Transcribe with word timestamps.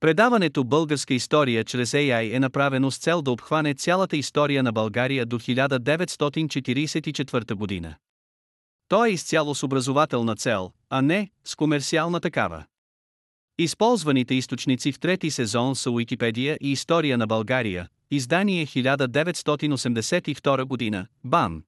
Предаването 0.00 0.64
Българска 0.64 1.14
история 1.14 1.64
чрез 1.64 1.92
AI 1.92 2.36
е 2.36 2.40
направено 2.40 2.90
с 2.90 2.98
цел 2.98 3.22
да 3.22 3.30
обхване 3.30 3.74
цялата 3.74 4.16
история 4.16 4.62
на 4.62 4.72
България 4.72 5.26
до 5.26 5.38
1944 5.38 7.54
година. 7.54 7.94
То 8.88 9.04
е 9.04 9.10
изцяло 9.10 9.54
с 9.54 9.62
образователна 9.62 10.36
цел, 10.36 10.72
а 10.90 11.02
не 11.02 11.30
с 11.44 11.56
комерциална 11.56 12.20
такава. 12.20 12.64
Използваните 13.58 14.34
източници 14.34 14.92
в 14.92 15.00
трети 15.00 15.30
сезон 15.30 15.76
са 15.76 15.90
Уикипедия 15.90 16.58
и 16.60 16.72
История 16.72 17.18
на 17.18 17.26
България, 17.26 17.88
издание 18.10 18.66
1982 18.66 20.64
година, 20.64 21.06
БАН. 21.24 21.62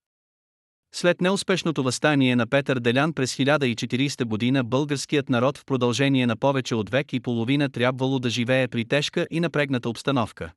След 0.95 1.21
неуспешното 1.21 1.83
възстание 1.83 2.37
на 2.37 2.47
Петър 2.47 2.81
Делян 2.81 3.13
през 3.13 3.37
1040 3.37 4.25
година 4.25 4.65
българският 4.65 5.29
народ 5.29 5.59
в 5.59 5.65
продължение 5.65 6.27
на 6.27 6.37
повече 6.37 6.75
от 6.75 6.91
век 6.91 7.13
и 7.13 7.21
половина 7.21 7.69
трябвало 7.69 8.19
да 8.19 8.31
живее 8.31 8.69
при 8.69 8.85
тежка 8.85 9.27
и 9.31 9.41
напрегната 9.41 9.89
обстановка. 9.89 10.53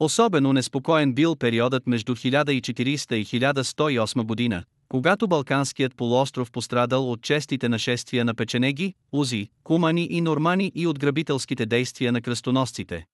Особено 0.00 0.52
неспокоен 0.52 1.14
бил 1.14 1.36
периодът 1.36 1.86
между 1.86 2.14
1040 2.14 3.14
и 3.14 3.24
1108 3.24 4.22
година, 4.22 4.64
когато 4.88 5.28
Балканският 5.28 5.96
полуостров 5.96 6.50
пострадал 6.50 7.12
от 7.12 7.22
честите 7.22 7.68
нашествия 7.68 8.24
на 8.24 8.34
печенеги, 8.34 8.94
узи, 9.12 9.48
кумани 9.64 10.08
и 10.10 10.20
нормани 10.20 10.72
и 10.74 10.86
от 10.86 10.98
грабителските 10.98 11.66
действия 11.66 12.12
на 12.12 12.22
кръстоносците. 12.22 13.06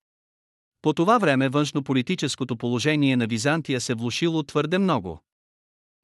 По 0.83 0.93
това 0.93 1.19
време 1.19 1.49
външнополитическото 1.49 2.57
положение 2.57 3.17
на 3.17 3.27
Византия 3.27 3.81
се 3.81 3.95
влушило 3.95 4.43
твърде 4.43 4.79
много. 4.79 5.21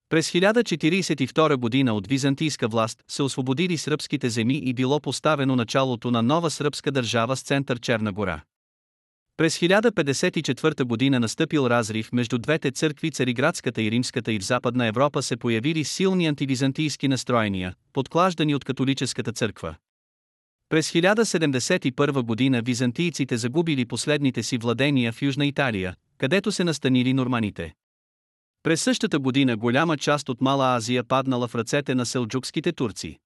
През 0.08 0.30
1042 0.30 1.56
година 1.56 1.94
от 1.94 2.06
византийска 2.06 2.68
власт 2.68 3.02
се 3.08 3.22
освободили 3.22 3.78
сръбските 3.78 4.30
земи 4.30 4.56
и 4.64 4.74
било 4.74 5.00
поставено 5.00 5.56
началото 5.56 6.10
на 6.10 6.22
нова 6.22 6.50
сръбска 6.50 6.92
държава 6.92 7.36
с 7.36 7.42
център 7.42 7.80
Черна 7.80 8.12
гора. 8.12 8.42
През 9.36 9.58
1054 9.58 10.84
година 10.84 11.20
настъпил 11.20 11.66
разрив 11.66 12.12
между 12.12 12.38
двете 12.38 12.70
църкви 12.70 13.10
Цариградската 13.10 13.82
и 13.82 13.90
Римската 13.90 14.32
и 14.32 14.38
в 14.38 14.44
Западна 14.44 14.86
Европа 14.86 15.22
се 15.22 15.36
появили 15.36 15.84
силни 15.84 16.26
антивизантийски 16.26 17.08
настроения, 17.08 17.74
подклаждани 17.92 18.54
от 18.54 18.64
католическата 18.64 19.32
църква. 19.32 19.74
През 20.68 20.92
1071 20.92 22.22
година 22.22 22.62
византийците 22.62 23.36
загубили 23.36 23.84
последните 23.84 24.42
си 24.42 24.58
владения 24.58 25.12
в 25.12 25.22
Южна 25.22 25.46
Италия, 25.46 25.94
където 26.18 26.52
се 26.52 26.64
настанили 26.64 27.12
норманите. 27.12 27.74
През 28.66 28.82
същата 28.82 29.18
година 29.18 29.56
голяма 29.56 29.96
част 29.96 30.28
от 30.28 30.40
Мала 30.40 30.76
Азия 30.76 31.04
паднала 31.04 31.48
в 31.48 31.54
ръцете 31.54 31.94
на 31.94 32.06
селджукските 32.06 32.72
турци. 32.72 33.18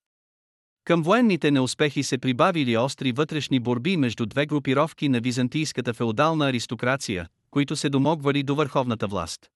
Към 0.84 1.02
военните 1.02 1.50
неуспехи 1.50 2.02
се 2.02 2.18
прибавили 2.18 2.76
остри 2.76 3.12
вътрешни 3.12 3.60
борби 3.60 3.96
между 3.96 4.26
две 4.26 4.46
групировки 4.46 5.08
на 5.08 5.20
византийската 5.20 5.94
феодална 5.94 6.48
аристокрация, 6.48 7.28
които 7.50 7.76
се 7.76 7.88
домогвали 7.88 8.42
до 8.42 8.54
върховната 8.54 9.06
власт. 9.06 9.50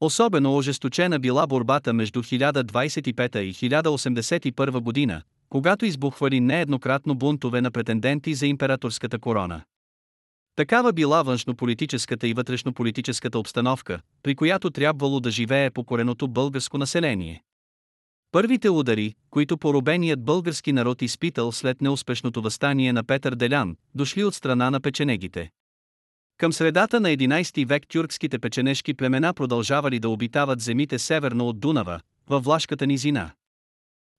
Особено 0.00 0.56
ожесточена 0.56 1.18
била 1.18 1.46
борбата 1.46 1.92
между 1.92 2.22
1025 2.22 3.38
и 3.38 3.54
1081 3.54 4.80
година, 4.80 5.22
когато 5.48 5.84
избухвали 5.84 6.40
нееднократно 6.40 7.14
бунтове 7.14 7.60
на 7.60 7.70
претенденти 7.70 8.34
за 8.34 8.46
императорската 8.46 9.18
корона. 9.18 9.62
Такава 10.60 10.92
била 10.92 11.22
външнополитическата 11.22 12.28
и 12.28 12.34
вътрешнополитическата 12.34 13.38
обстановка, 13.38 14.00
при 14.22 14.34
която 14.34 14.70
трябвало 14.70 15.20
да 15.20 15.30
живее 15.30 15.70
покореното 15.70 16.28
българско 16.28 16.78
население. 16.78 17.42
Първите 18.32 18.70
удари, 18.70 19.14
които 19.30 19.58
поробеният 19.58 20.24
български 20.24 20.72
народ 20.72 21.02
изпитал 21.02 21.52
след 21.52 21.80
неуспешното 21.80 22.42
възстание 22.42 22.92
на 22.92 23.04
Петър 23.04 23.34
Делян, 23.34 23.76
дошли 23.94 24.24
от 24.24 24.34
страна 24.34 24.70
на 24.70 24.80
печенегите. 24.80 25.50
Към 26.36 26.52
средата 26.52 27.00
на 27.00 27.08
11 27.08 27.66
век 27.66 27.82
тюркските 27.88 28.38
печенешки 28.38 28.94
племена 28.94 29.34
продължавали 29.34 29.98
да 29.98 30.08
обитават 30.08 30.60
земите 30.60 30.98
северно 30.98 31.48
от 31.48 31.60
Дунава, 31.60 32.00
във 32.28 32.44
Влашката 32.44 32.86
низина. 32.86 33.30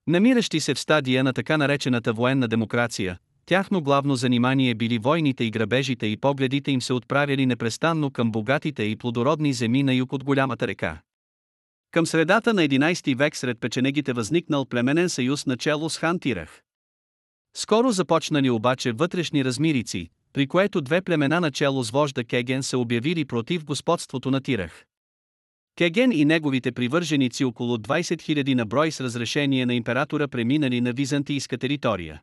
Намиращи 0.08 0.60
се 0.60 0.74
в 0.74 0.80
стадия 0.80 1.24
на 1.24 1.34
така 1.34 1.58
наречената 1.58 2.14
военна 2.14 2.48
демокрация, 2.48 3.18
тяхно 3.52 3.82
главно 3.82 4.16
занимание 4.16 4.76
били 4.76 4.98
войните 4.98 5.44
и 5.44 5.52
грабежите 5.52 6.08
и 6.08 6.18
погледите 6.18 6.72
им 6.72 6.82
се 6.82 6.94
отправяли 6.94 7.46
непрестанно 7.46 8.12
към 8.12 8.32
богатите 8.32 8.84
и 8.84 8.96
плодородни 8.96 9.54
земи 9.54 9.84
на 9.84 9.94
юг 9.94 10.14
от 10.14 10.24
голямата 10.24 10.68
река. 10.68 11.02
Към 11.92 12.06
средата 12.06 12.54
на 12.54 12.62
11 12.62 13.16
век 13.16 13.36
сред 13.36 13.60
печенегите 13.60 14.14
възникнал 14.14 14.66
племенен 14.66 15.10
съюз 15.10 15.46
начало 15.46 15.90
с 15.90 15.98
хан 15.98 16.20
Тирах. 16.20 16.62
Скоро 17.56 17.92
започнали 17.92 18.50
обаче 18.50 18.92
вътрешни 18.92 19.46
размирици, 19.46 20.10
при 20.34 20.48
което 20.48 20.82
две 20.82 21.02
племена 21.02 21.40
начало 21.40 21.84
с 21.84 21.92
вожда 21.92 22.24
Кеген 22.24 22.64
се 22.64 22.78
обявили 22.78 23.26
против 23.26 23.66
господството 23.66 24.32
на 24.32 24.42
Тирах. 24.42 24.86
Кеген 25.78 26.12
и 26.12 26.26
неговите 26.26 26.72
привърженици 26.72 27.46
около 27.46 27.78
20 27.78 28.44
000 28.44 28.54
на 28.54 28.66
брой 28.66 28.92
с 28.92 29.02
разрешение 29.02 29.66
на 29.66 29.74
императора 29.74 30.28
преминали 30.28 30.82
на 30.82 30.94
византийска 30.94 31.58
територия. 31.58 32.22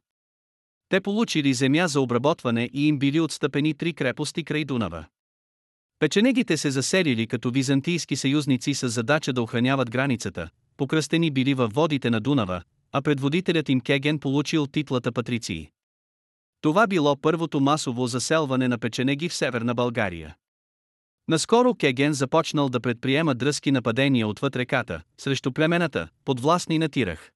Те 0.88 1.00
получили 1.00 1.54
земя 1.54 1.88
за 1.88 2.00
обработване 2.00 2.70
и 2.72 2.88
им 2.88 2.98
били 2.98 3.20
отстъпени 3.20 3.74
три 3.74 3.92
крепости 3.92 4.44
край 4.44 4.64
Дунава. 4.64 5.04
Печенегите 5.98 6.56
се 6.56 6.70
заселили 6.70 7.26
като 7.26 7.50
византийски 7.50 8.16
съюзници 8.16 8.74
с 8.74 8.88
задача 8.88 9.32
да 9.32 9.42
охраняват 9.42 9.90
границата, 9.90 10.48
покръстени 10.76 11.30
били 11.30 11.54
във 11.54 11.72
водите 11.72 12.10
на 12.10 12.20
Дунава, 12.20 12.62
а 12.92 13.02
предводителят 13.02 13.68
им 13.68 13.80
Кеген 13.80 14.18
получил 14.18 14.66
титлата 14.66 15.12
патриции. 15.12 15.70
Това 16.60 16.86
било 16.86 17.16
първото 17.16 17.60
масово 17.60 18.06
заселване 18.06 18.68
на 18.68 18.78
печенеги 18.78 19.28
в 19.28 19.34
Северна 19.34 19.74
България. 19.74 20.36
Наскоро 21.28 21.74
Кеген 21.74 22.12
започнал 22.12 22.68
да 22.68 22.80
предприема 22.80 23.34
дръзки 23.34 23.70
нападения 23.70 24.28
отвъд 24.28 24.56
реката, 24.56 25.02
срещу 25.20 25.52
племената, 25.52 26.08
подвластни 26.24 26.78
на 26.78 26.88
Тирах. 26.88 27.30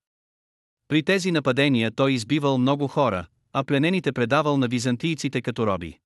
При 0.88 1.02
тези 1.02 1.32
нападения 1.32 1.90
той 1.90 2.12
избивал 2.12 2.58
много 2.58 2.88
хора, 2.88 3.26
а 3.52 3.64
пленените 3.64 4.12
предавал 4.12 4.56
на 4.56 4.68
византийците 4.68 5.42
като 5.42 5.66
роби. 5.66 5.98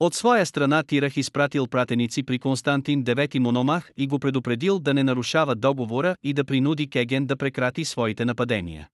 От 0.00 0.14
своя 0.14 0.46
страна 0.46 0.82
Тирах 0.82 1.16
изпратил 1.16 1.66
пратеници 1.66 2.22
при 2.22 2.38
Константин 2.38 3.04
IX 3.04 3.38
Мономах 3.38 3.90
и 3.96 4.06
го 4.06 4.18
предупредил 4.18 4.78
да 4.78 4.94
не 4.94 5.04
нарушава 5.04 5.54
договора 5.54 6.16
и 6.22 6.32
да 6.32 6.44
принуди 6.44 6.90
Кеген 6.90 7.26
да 7.26 7.36
прекрати 7.36 7.84
своите 7.84 8.24
нападения. 8.24 8.88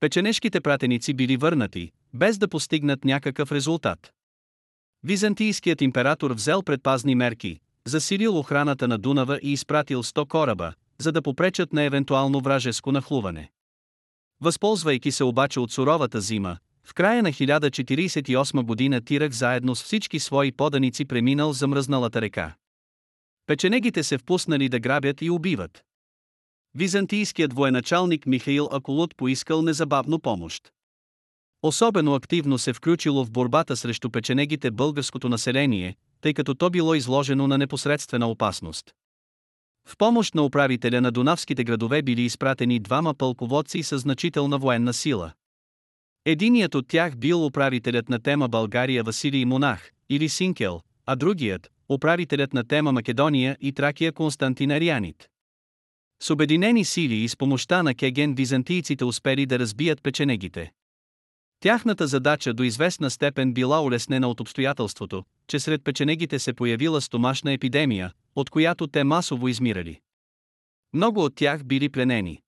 Печенешките 0.00 0.60
пратеници 0.60 1.14
били 1.14 1.36
върнати, 1.36 1.90
без 2.14 2.38
да 2.38 2.48
постигнат 2.48 3.04
някакъв 3.04 3.52
резултат. 3.52 4.12
Византийският 5.04 5.80
император 5.80 6.30
взел 6.30 6.62
предпазни 6.62 7.14
мерки, 7.14 7.60
засилил 7.86 8.38
охраната 8.38 8.88
на 8.88 8.98
Дунава 8.98 9.38
и 9.42 9.52
изпратил 9.52 10.02
100 10.02 10.28
кораба, 10.28 10.72
за 10.98 11.12
да 11.12 11.22
попречат 11.22 11.72
на 11.72 11.82
евентуално 11.82 12.40
вражеско 12.40 12.92
нахлуване. 12.92 13.50
Възползвайки 14.40 15.12
се 15.12 15.24
обаче 15.24 15.60
от 15.60 15.72
суровата 15.72 16.20
зима, 16.20 16.58
в 16.86 16.94
края 16.94 17.22
на 17.22 17.32
1048 17.32 18.62
година 18.62 19.00
Тирах 19.00 19.32
заедно 19.32 19.76
с 19.76 19.82
всички 19.82 20.18
свои 20.18 20.52
поданици 20.52 21.04
преминал 21.04 21.52
замръзналата 21.52 22.20
река. 22.20 22.54
Печенегите 23.46 24.02
се 24.02 24.18
впуснали 24.18 24.68
да 24.68 24.80
грабят 24.80 25.22
и 25.22 25.30
убиват. 25.30 25.84
Византийският 26.74 27.52
военачалник 27.52 28.26
Михаил 28.26 28.68
Акулут 28.72 29.16
поискал 29.16 29.62
незабавно 29.62 30.18
помощ. 30.20 30.72
Особено 31.62 32.14
активно 32.14 32.58
се 32.58 32.72
включило 32.72 33.24
в 33.24 33.30
борбата 33.30 33.76
срещу 33.76 34.10
печенегите 34.10 34.70
българското 34.70 35.28
население, 35.28 35.96
тъй 36.20 36.34
като 36.34 36.54
то 36.54 36.70
било 36.70 36.94
изложено 36.94 37.46
на 37.46 37.58
непосредствена 37.58 38.28
опасност. 38.28 38.94
В 39.88 39.96
помощ 39.96 40.34
на 40.34 40.42
управителя 40.42 41.00
на 41.00 41.12
Дунавските 41.12 41.64
градове 41.64 42.02
били 42.02 42.22
изпратени 42.22 42.80
двама 42.80 43.14
пълководци 43.14 43.82
със 43.82 44.02
значителна 44.02 44.58
военна 44.58 44.92
сила. 44.92 45.32
Единият 46.24 46.74
от 46.74 46.88
тях 46.88 47.16
бил 47.16 47.46
управителят 47.46 48.08
на 48.08 48.20
тема 48.20 48.48
България 48.48 49.04
Василий 49.04 49.44
Монах, 49.44 49.90
или 50.08 50.28
Синкел, 50.28 50.80
а 51.06 51.16
другият– 51.16 51.70
управителят 51.88 52.52
на 52.52 52.64
тема 52.64 52.92
Македония 52.92 53.56
и 53.60 53.72
Тракия 53.72 54.12
Константин 54.12 54.70
Арианит. 54.70 55.28
С 56.22 56.30
обединени 56.30 56.84
сили 56.84 57.14
и 57.14 57.28
с 57.28 57.36
помощта 57.36 57.82
на 57.82 57.94
Кеген 57.94 58.34
византийците 58.34 59.04
успели 59.04 59.46
да 59.46 59.58
разбият 59.58 60.02
печенегите. 60.02 60.72
Тяхната 61.60 62.06
задача 62.06 62.54
до 62.54 62.62
известна 62.62 63.10
степен 63.10 63.54
била 63.54 63.82
улеснена 63.82 64.28
от 64.28 64.40
обстоятелството, 64.40 65.24
че 65.46 65.60
сред 65.60 65.84
печенегите 65.84 66.38
се 66.38 66.52
появила 66.52 67.00
стомашна 67.00 67.52
епидемия, 67.52 68.12
от 68.36 68.50
която 68.50 68.86
те 68.86 69.04
масово 69.04 69.48
измирали. 69.48 70.00
Много 70.92 71.24
от 71.24 71.34
тях 71.34 71.64
били 71.64 71.88
пленени. 71.88 72.40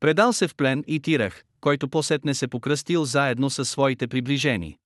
Предал 0.00 0.32
се 0.32 0.48
в 0.48 0.54
плен 0.54 0.84
и 0.86 1.00
Тирах, 1.00 1.44
който 1.60 1.88
посетне 1.88 2.34
се 2.34 2.48
покръстил 2.48 3.04
заедно 3.04 3.50
със 3.50 3.70
своите 3.70 4.08
приближени. 4.08 4.78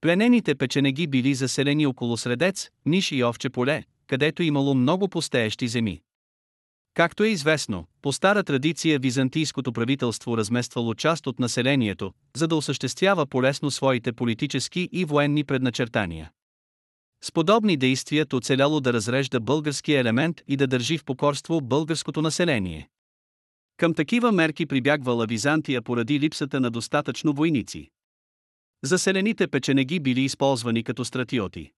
Пленените 0.00 0.54
печенеги 0.54 1.06
били 1.06 1.34
заселени 1.34 1.86
около 1.86 2.16
Средец, 2.16 2.70
Ниш 2.86 3.12
и 3.12 3.24
Овче 3.24 3.50
поле, 3.50 3.84
където 4.06 4.42
имало 4.42 4.74
много 4.74 5.08
постеещи 5.08 5.68
земи. 5.68 6.02
Както 6.94 7.24
е 7.24 7.28
известно, 7.28 7.86
по 8.02 8.12
стара 8.12 8.44
традиция 8.44 8.98
византийското 8.98 9.72
правителство 9.72 10.36
размествало 10.36 10.94
част 10.94 11.26
от 11.26 11.38
населението, 11.38 12.12
за 12.36 12.48
да 12.48 12.56
осъществява 12.56 13.26
полесно 13.26 13.70
своите 13.70 14.12
политически 14.12 14.88
и 14.92 15.04
военни 15.04 15.44
предначертания. 15.44 16.30
С 17.24 17.32
подобни 17.32 17.76
действия 17.76 18.26
оцеляло 18.32 18.80
да 18.80 18.92
разрежда 18.92 19.40
българския 19.40 20.00
елемент 20.00 20.40
и 20.48 20.56
да 20.56 20.66
държи 20.66 20.98
в 20.98 21.04
покорство 21.04 21.60
българското 21.60 22.22
население. 22.22 22.88
Към 23.76 23.94
такива 23.94 24.32
мерки 24.32 24.66
прибягвала 24.66 25.26
Византия 25.26 25.82
поради 25.82 26.20
липсата 26.20 26.60
на 26.60 26.70
достатъчно 26.70 27.32
войници. 27.32 27.90
Заселените 28.84 29.46
печенеги 29.46 30.00
били 30.00 30.20
използвани 30.20 30.84
като 30.84 31.04
стратиоти. 31.04 31.72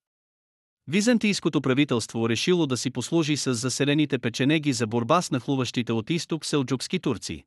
Византийското 0.88 1.60
правителство 1.60 2.28
решило 2.28 2.66
да 2.66 2.76
си 2.76 2.90
послужи 2.90 3.36
с 3.36 3.54
заселените 3.54 4.18
печенеги 4.18 4.72
за 4.72 4.86
борба 4.86 5.22
с 5.22 5.30
нахлуващите 5.30 5.92
от 5.92 6.10
изток 6.10 6.46
селджукски 6.46 6.98
турци. 6.98 7.44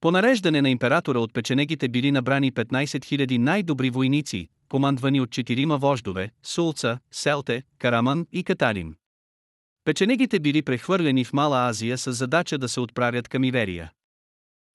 По 0.00 0.10
нареждане 0.10 0.62
на 0.62 0.70
императора 0.70 1.18
от 1.18 1.32
печенегите 1.32 1.88
били 1.88 2.12
набрани 2.12 2.52
15 2.52 2.84
000 2.84 3.38
най-добри 3.38 3.90
войници, 3.90 4.48
командвани 4.68 5.20
от 5.20 5.30
четирима 5.30 5.78
вождове– 5.78 6.30
Сулца, 6.42 6.98
Селте, 7.10 7.62
Караман 7.78 8.26
и 8.32 8.44
Каталим. 8.44 8.94
Печенегите 9.84 10.40
били 10.40 10.62
прехвърлени 10.62 11.24
в 11.24 11.32
Мала 11.32 11.68
Азия 11.68 11.98
с 11.98 12.12
задача 12.12 12.58
да 12.58 12.68
се 12.68 12.80
отправят 12.80 13.28
към 13.28 13.44
Иверия. 13.44 13.92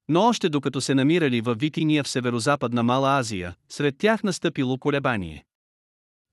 Но 0.07 0.21
още 0.21 0.49
докато 0.49 0.81
се 0.81 0.95
намирали 0.95 1.41
във 1.41 1.59
Витиния 1.59 2.03
в 2.03 2.07
северозападна 2.07 2.83
Мала 2.83 3.19
Азия, 3.19 3.55
сред 3.69 3.97
тях 3.97 4.23
настъпило 4.23 4.77
колебание. 4.77 5.45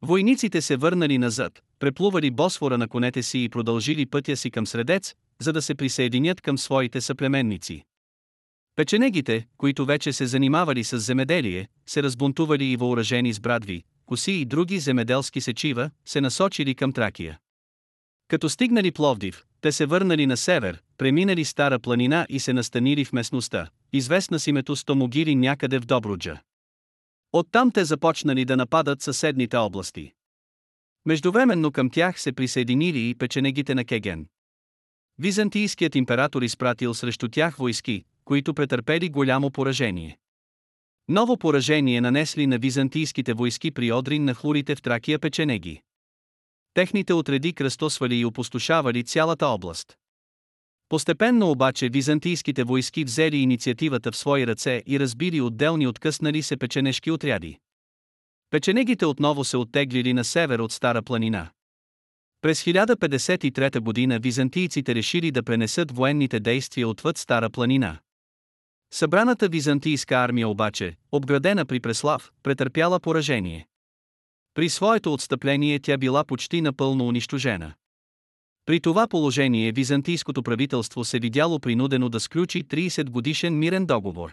Войниците 0.03 0.63
се 0.63 0.77
върнали 0.77 1.19
назад, 1.19 1.63
преплували 1.79 2.31
Босфора 2.31 2.79
на 2.79 2.89
конете 2.89 3.23
си 3.23 3.45
и 3.45 3.49
продължили 3.49 4.07
пътя 4.07 4.37
си 4.37 4.51
към 4.51 4.67
Средец, 4.67 5.15
за 5.41 5.53
да 5.53 5.63
се 5.63 5.75
присъединят 5.75 6.41
към 6.41 6.59
своите 6.59 7.01
съплеменници. 7.01 7.85
Печенегите, 8.77 9.47
които 9.57 9.87
вече 9.87 10.13
се 10.13 10.27
занимавали 10.27 10.85
с 10.85 10.99
земеделие, 10.99 11.69
се 11.87 12.03
разбунтували 12.03 12.65
и 12.65 12.77
въоръжени 12.77 13.33
с 13.33 13.41
брадви, 13.41 13.83
коси 14.07 14.33
и 14.33 14.45
други 14.45 14.79
земеделски 14.79 15.41
сечива, 15.41 15.91
се 16.05 16.21
насочили 16.21 16.75
към 16.75 16.93
Тракия. 16.93 17.39
Като 18.33 18.49
стигнали 18.49 18.93
Пловдив, 18.93 19.45
те 19.61 19.73
се 19.73 19.87
върнали 19.87 20.27
на 20.27 20.37
север, 20.37 20.83
преминали 20.99 21.45
Стара 21.45 21.79
планина 21.79 22.27
и 22.29 22.41
се 22.41 22.53
настанили 22.53 23.05
в 23.05 23.13
местността, 23.13 23.69
известна 23.93 24.39
с 24.39 24.47
името 24.47 24.77
Стомогири 24.77 25.35
някъде 25.35 25.79
в 25.79 25.87
Добруджа. 25.87 26.41
Оттам 27.33 27.71
те 27.71 27.85
започнали 27.85 28.45
да 28.45 28.57
нападат 28.57 29.03
съседните 29.03 29.57
области. 29.57 30.13
Междувременно 31.07 31.73
към 31.73 31.91
тях 31.91 32.21
се 32.21 32.33
присъединили 32.33 33.09
и 33.09 33.15
печенегите 33.15 33.75
на 33.75 33.85
Кеген. 33.85 34.27
Византийският 35.19 35.95
император 35.95 36.43
изпратил 36.43 36.95
срещу 36.95 37.29
тях 37.29 37.57
войски, 37.57 38.05
които 38.25 38.55
претърпели 38.55 39.09
голямо 39.09 39.51
поражение. 39.51 40.19
Ново 41.09 41.37
поражение 41.37 42.01
нанесли 42.01 42.47
на 42.47 42.59
византийските 42.59 43.33
войски 43.33 43.71
при 43.71 43.93
Одрин 43.93 44.25
на 44.25 44.35
хлурите 44.35 44.75
в 44.75 44.83
Тракия 44.83 45.19
печенеги. 45.19 45.83
Техните 46.75 47.13
отреди 47.13 47.53
кръстосвали 47.53 48.17
и 48.17 48.25
опустошавали 48.25 49.05
цялата 49.05 49.47
област. 49.47 49.97
Постепенно 50.89 51.51
обаче 51.51 51.89
византийските 51.89 52.65
войски 52.65 53.05
взели 53.05 53.37
инициативата 53.37 54.13
в 54.13 54.17
свои 54.17 54.47
ръце 54.47 54.83
и 54.87 55.01
разбили 55.01 55.41
отделни 55.41 55.87
откъснали 55.87 56.43
се 56.43 56.57
печенешки 56.57 57.11
отряди. 57.11 57.59
Печенегите 58.51 59.07
отново 59.07 59.45
се 59.45 59.57
оттеглили 59.57 60.13
на 60.13 60.25
север 60.25 60.59
от 60.59 60.73
Стара 60.73 61.03
планина. 61.03 61.51
През 62.41 62.65
1053 62.65 63.81
година 63.81 64.19
византийците 64.19 64.95
решили 64.95 65.31
да 65.31 65.43
пренесат 65.43 65.93
военните 65.93 66.41
действия 66.41 66.89
отвъд 66.89 67.19
Стара 67.19 67.51
планина. 67.51 67.99
Събраната 68.93 69.49
византийска 69.49 70.15
армия 70.15 70.49
обаче, 70.49 70.97
обградена 71.13 71.67
при 71.67 71.81
Преслав, 71.81 72.33
претърпяла 72.43 73.01
поражение. 73.01 73.67
При 74.55 74.69
своето 74.69 75.13
отстъпление 75.13 75.79
тя 75.79 75.97
била 75.97 76.25
почти 76.25 76.61
напълно 76.61 77.07
унищожена. 77.07 77.73
При 78.67 78.81
това 78.81 79.09
положение 79.09 79.73
византийското 79.73 80.43
правителство 80.43 81.05
се 81.05 81.19
видяло 81.19 81.59
принудено 81.59 82.09
да 82.09 82.21
сключи 82.21 82.65
30 82.65 83.11
годишен 83.11 83.59
мирен 83.59 83.87
договор. 83.87 84.33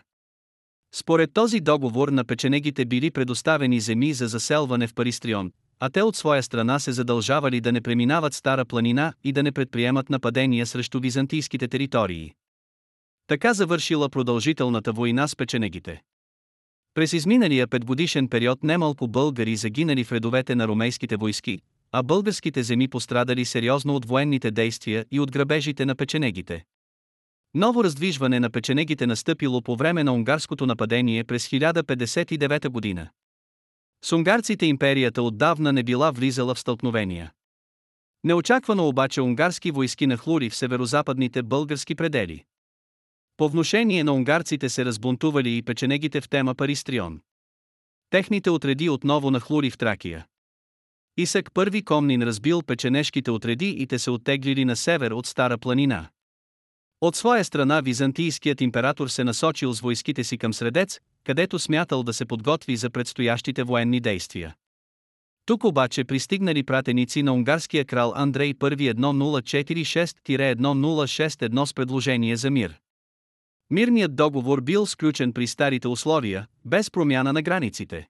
Според 0.94 1.34
този 1.34 1.60
договор 1.60 2.10
на 2.10 2.26
печенегите 2.26 2.86
били 2.86 3.12
предоставени 3.12 3.80
земи 3.80 4.14
за 4.14 4.28
заселване 4.28 4.88
в 4.88 4.94
Паристрион, 4.94 5.52
а 5.80 5.90
те 5.90 6.02
от 6.02 6.16
своя 6.16 6.44
страна 6.44 6.80
се 6.80 6.92
задължавали 6.92 7.62
да 7.62 7.72
не 7.72 7.82
преминават 7.82 8.34
Стара 8.34 8.66
планина 8.66 9.14
и 9.24 9.32
да 9.32 9.44
не 9.44 9.52
предприемат 9.52 10.10
нападения 10.10 10.66
срещу 10.66 11.00
византийските 11.00 11.68
територии. 11.68 12.34
Така 13.28 13.54
завършила 13.54 14.10
продължителната 14.10 14.94
война 14.94 15.28
с 15.28 15.36
печенегите. 15.36 16.02
През 17.00 17.14
изминалия 17.14 17.68
петгодишен 17.68 18.28
период 18.28 18.64
немалко 18.64 19.08
българи 19.08 19.56
загинали 19.56 20.04
в 20.04 20.12
редовете 20.12 20.56
на 20.56 20.68
ромейските 20.68 21.18
войски, 21.18 21.60
а 21.92 22.04
българските 22.04 22.64
земи 22.64 22.88
пострадали 22.88 23.46
сериозно 23.46 23.96
от 23.96 24.06
военните 24.06 24.52
действия 24.52 25.06
и 25.12 25.20
от 25.20 25.32
грабежите 25.32 25.86
на 25.86 25.96
печенегите. 25.96 26.66
Ново 27.54 27.84
раздвижване 27.84 28.40
на 28.40 28.50
печенегите 28.50 29.08
настъпило 29.08 29.62
по 29.62 29.76
време 29.76 30.04
на 30.04 30.14
унгарското 30.14 30.66
нападение 30.66 31.24
през 31.24 31.48
1059 31.48 32.70
година. 32.70 33.10
С 34.04 34.12
унгарците 34.12 34.66
империята 34.66 35.24
отдавна 35.24 35.74
не 35.74 35.84
била 35.84 36.12
влизала 36.12 36.56
в 36.56 36.60
стълкновения. 36.60 37.32
Неочаквано 38.24 38.88
обаче 38.88 39.22
унгарски 39.22 39.72
войски 39.72 40.08
нахлури 40.08 40.50
в 40.50 40.56
северозападните 40.56 41.44
български 41.44 41.96
предели. 41.96 42.44
По 43.40 43.50
внушение 43.50 44.04
на 44.04 44.14
унгарците 44.14 44.70
се 44.70 44.86
разбунтували 44.86 45.58
и 45.58 45.62
печенегите 45.62 46.22
в 46.22 46.30
тема 46.30 46.56
Паристрион. 46.56 47.20
Техните 48.10 48.50
отреди 48.50 48.90
отново 48.90 49.32
нахлури 49.32 49.70
в 49.70 49.78
Тракия. 49.78 50.26
Исък 51.18 51.54
първи 51.54 51.82
Комнин 51.82 52.24
разбил 52.24 52.62
печенешките 52.62 53.32
отреди 53.32 53.70
и 53.70 53.88
те 53.88 54.00
се 54.00 54.12
оттеглили 54.12 54.66
на 54.66 54.76
север 54.76 55.12
от 55.12 55.26
Стара 55.26 55.58
планина. 55.58 56.10
От 57.02 57.16
своя 57.16 57.46
страна 57.46 57.82
византийският 57.82 58.62
император 58.62 59.08
се 59.08 59.24
насочил 59.24 59.74
с 59.74 59.82
войските 59.82 60.24
си 60.24 60.38
към 60.38 60.54
Средец, 60.54 61.00
където 61.24 61.60
смятал 61.60 62.04
да 62.04 62.14
се 62.14 62.26
подготви 62.26 62.76
за 62.76 62.90
предстоящите 62.90 63.64
военни 63.64 64.00
действия. 64.00 64.56
Тук 65.46 65.64
обаче 65.64 66.04
пристигнали 66.04 66.64
пратеници 66.64 67.24
на 67.24 67.34
унгарския 67.34 67.86
крал 67.86 68.14
Андрей 68.16 68.54
I 68.54 68.94
1046-1061 68.94 71.66
с 71.66 71.74
предложение 71.74 72.36
за 72.36 72.50
мир. 72.50 72.80
Мирният 73.72 74.16
договор 74.16 74.62
бил 74.62 74.86
сключен 74.86 75.34
при 75.34 75.48
старите 75.48 75.88
условия, 75.88 76.48
без 76.66 76.92
промяна 76.92 77.34
на 77.34 77.42
границите. 77.42 78.08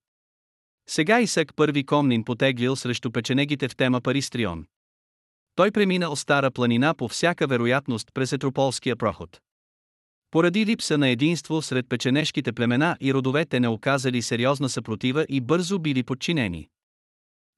Сега 0.89 1.19
Исък 1.19 1.55
първи 1.55 1.85
Комнин 1.85 2.23
потеглил 2.23 2.75
срещу 2.75 3.11
печенегите 3.11 3.67
в 3.67 3.75
тема 3.75 4.01
Паристрион. 4.01 4.65
Той 5.55 5.71
преминал 5.71 6.15
Стара 6.15 6.51
планина 6.51 6.93
по 6.93 7.07
всяка 7.07 7.47
вероятност 7.47 8.07
през 8.13 8.33
Етрополския 8.33 8.95
проход. 8.95 9.39
Поради 10.31 10.65
липса 10.65 10.97
на 10.97 11.09
единство 11.09 11.61
сред 11.61 11.89
печенешките 11.89 12.53
племена 12.53 12.97
и 13.01 13.13
родовете 13.13 13.59
не 13.59 13.67
оказали 13.67 14.21
сериозна 14.21 14.69
съпротива 14.69 15.25
и 15.29 15.41
бързо 15.41 15.79
били 15.79 16.03
подчинени. 16.03 16.69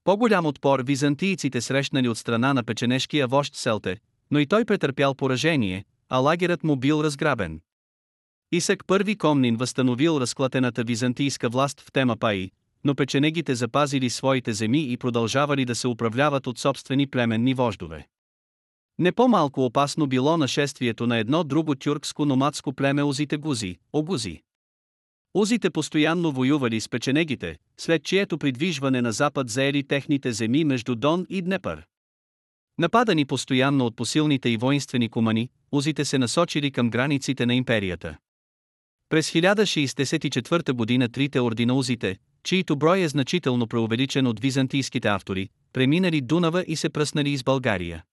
По-голям 0.03 0.46
отпор 0.46 0.79
византийците 0.79 1.62
срещнали 1.62 2.10
от 2.10 2.17
страна 2.17 2.53
на 2.53 2.63
печенешкия 2.63 3.27
вожд 3.27 3.55
Селте, 3.55 3.98
но 4.31 4.39
и 4.39 4.46
той 4.46 4.65
претърпял 4.65 5.15
поражение, 5.15 5.86
а 6.10 6.17
лагерът 6.17 6.63
му 6.63 6.75
бил 6.75 7.03
разграбен. 7.03 7.62
Исък 8.53 8.84
първи 8.88 9.15
Комнин 9.15 9.55
възстановил 9.55 10.17
разклатената 10.20 10.84
византийска 10.84 11.50
власт 11.50 11.81
в 11.81 11.91
тема 11.91 12.17
Паи, 12.17 12.51
но 12.84 12.96
печенегите 12.96 13.55
запазили 13.55 14.10
своите 14.10 14.53
земи 14.53 14.91
и 14.91 14.98
продължавали 14.98 15.65
да 15.65 15.75
се 15.75 15.88
управляват 15.88 16.48
от 16.48 16.60
собствени 16.60 17.08
племенни 17.08 17.53
вождове. 17.53 18.08
Не 19.00 19.12
по-малко 19.12 19.65
опасно 19.65 20.08
било 20.08 20.38
нашествието 20.38 21.08
на 21.08 21.17
едно 21.17 21.43
друго 21.43 21.75
тюркско 21.75 22.25
номадско 22.25 22.74
племе 22.74 23.03
Озите 23.03 23.38
Гузи, 23.38 23.77
Огузи. 23.93 24.41
Узите 25.34 25.70
постоянно 25.70 26.31
воювали 26.31 26.81
с 26.81 26.89
печенегите, 26.89 27.58
след 27.77 28.03
чието 28.03 28.38
придвижване 28.38 29.01
на 29.01 29.12
запад 29.12 29.50
заели 29.50 29.88
техните 29.88 30.31
земи 30.31 30.63
между 30.63 30.96
Дон 30.96 31.25
и 31.29 31.41
Днепър. 31.41 31.86
Нападани 32.77 33.25
постоянно 33.25 33.86
от 33.86 33.96
посилните 33.96 34.50
и 34.50 34.58
воинствени 34.58 35.10
кумани, 35.10 35.50
узите 35.72 36.05
се 36.05 36.17
насочили 36.17 36.72
към 36.72 36.89
границите 36.89 37.46
на 37.46 37.55
империята. 37.55 38.17
През 39.12 39.32
1064 39.32 40.72
година 40.72 41.10
трите 41.10 41.41
ординаузите, 41.41 42.18
чието 42.44 42.75
брой 42.75 43.00
е 43.00 43.08
значително 43.08 43.68
преувеличен 43.68 44.27
от 44.27 44.39
византийските 44.39 45.08
автори, 45.08 45.50
преминали 45.74 46.22
Дунава 46.22 46.63
и 46.68 46.75
се 46.75 46.89
пръснали 46.89 47.30
из 47.30 47.44
България. 47.44 48.03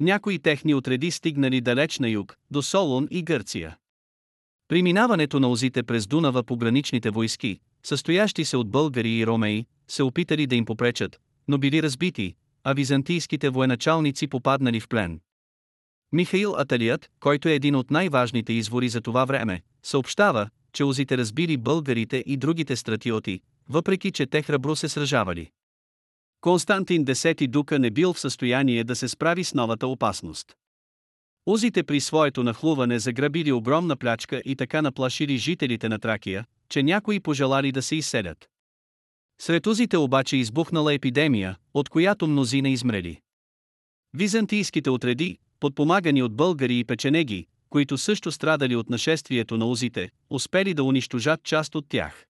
Някои 0.00 0.38
техни 0.38 0.74
отреди 0.74 1.10
стигнали 1.10 1.60
далеч 1.60 1.98
на 1.98 2.08
юг, 2.08 2.36
до 2.50 2.62
Солун 2.62 3.08
и 3.10 3.22
Гърция. 3.22 3.76
Приминаването 4.68 5.40
на 5.40 5.48
озите 5.48 5.82
през 5.82 6.06
Дунава 6.06 6.42
по 6.42 6.56
граничните 6.56 7.10
войски, 7.10 7.58
състоящи 7.82 8.44
се 8.44 8.56
от 8.56 8.70
българи 8.70 9.18
и 9.18 9.26
ромеи, 9.26 9.66
се 9.88 10.02
опитали 10.02 10.46
да 10.46 10.56
им 10.56 10.64
попречат, 10.64 11.20
но 11.48 11.58
били 11.58 11.82
разбити, 11.82 12.34
а 12.64 12.72
византийските 12.72 13.50
военачалници 13.50 14.26
попаднали 14.26 14.80
в 14.80 14.88
плен. 14.88 15.20
Михаил 16.12 16.54
Аталият, 16.56 17.10
който 17.20 17.48
е 17.48 17.54
един 17.54 17.74
от 17.76 17.90
най-важните 17.90 18.52
извори 18.52 18.88
за 18.88 19.00
това 19.00 19.24
време, 19.24 19.62
съобщава, 19.82 20.50
че 20.72 20.84
узите 20.84 21.18
разбили 21.18 21.56
българите 21.56 22.24
и 22.26 22.36
другите 22.36 22.76
стратиоти, 22.76 23.40
въпреки 23.68 24.12
че 24.12 24.26
те 24.26 24.42
храбро 24.42 24.76
се 24.76 24.88
сражавали. 24.88 25.50
Константин 26.40 27.04
X 27.04 27.46
Дука 27.46 27.78
не 27.78 27.90
бил 27.90 28.12
в 28.12 28.20
състояние 28.20 28.84
да 28.84 28.96
се 28.96 29.08
справи 29.08 29.44
с 29.44 29.54
новата 29.54 29.86
опасност. 29.86 30.56
Узите 31.46 31.82
при 31.82 32.00
своето 32.00 32.42
нахлуване 32.42 32.98
заграбили 32.98 33.52
огромна 33.52 33.96
плячка 33.96 34.42
и 34.44 34.56
така 34.56 34.82
наплашили 34.82 35.36
жителите 35.36 35.88
на 35.88 35.98
Тракия, 35.98 36.46
че 36.68 36.82
някои 36.82 37.20
пожелали 37.20 37.72
да 37.72 37.82
се 37.82 37.96
изселят. 37.96 38.48
Сред 39.40 39.66
узите 39.66 39.96
обаче 39.96 40.36
избухнала 40.36 40.94
епидемия, 40.94 41.56
от 41.74 41.88
която 41.88 42.26
мнозина 42.26 42.68
измрели. 42.68 43.20
Византийските 44.14 44.90
отреди, 44.90 45.38
подпомагани 45.60 46.22
от 46.22 46.34
българи 46.34 46.78
и 46.78 46.84
печенеги, 46.84 47.46
които 47.70 47.98
също 47.98 48.32
страдали 48.32 48.76
от 48.76 48.90
нашествието 48.90 49.56
на 49.56 49.66
узите, 49.66 50.10
успели 50.30 50.74
да 50.74 50.84
унищожат 50.84 51.42
част 51.42 51.74
от 51.74 51.88
тях. 51.88 52.26